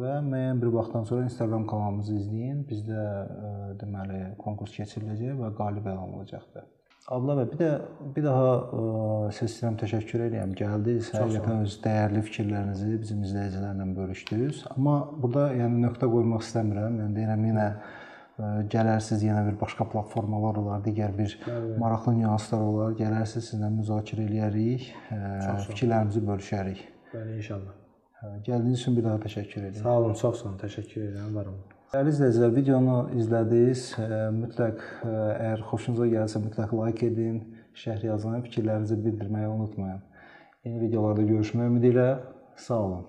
[0.00, 2.64] Və müəyyən bir vaxtdan sonra Instagram kanalımızı izləyin.
[2.68, 6.68] Bizdə ə, deməli konkurs keçiriləcək və qalib elan olunacaqdır.
[7.08, 7.68] Abla bəy, bir də
[8.16, 8.80] bir daha ə,
[9.32, 10.50] sizə istəyirəm təşəkkür edirəm.
[10.58, 14.58] Gəldiniz, həqiqətən öz dəyərli fikirlərinizi bizim izləyicilərlə bölüşdünüz.
[14.74, 16.98] Amma burada yəni nöqtə qoymaq istəmirəm.
[17.00, 21.38] Yəni deyirəm yenə ə, gələrsiz yenə bir başqa platformalar olar, digər bir
[21.80, 22.92] maraqlı nüanslar olar.
[23.00, 26.84] Gələrsiz sizinlə müzakirə eləyərik, ə, fikirlərimizi bölüşərik.
[27.14, 27.72] Bəli, inşallah.
[28.20, 29.88] Hə, Gəldiyiniz üçün bir daha təşəkkür edirəm.
[29.88, 30.62] Sağ olun, çox sağ olun.
[30.66, 31.34] Təşəkkür edirəm.
[31.40, 31.77] Var olun.
[31.88, 33.82] Dəyərli izləyicilər, videonu izlədiniz.
[33.96, 37.38] Ə, Mütləq ə, əgər xoşunuza gəlsə mütləq like edin,
[37.80, 40.02] şərh yazın, fikirlərinizi bildirməyi unutmayın.
[40.68, 42.10] Yeni videolarda görüşmək ümidi ilə
[42.60, 43.06] sağ olun.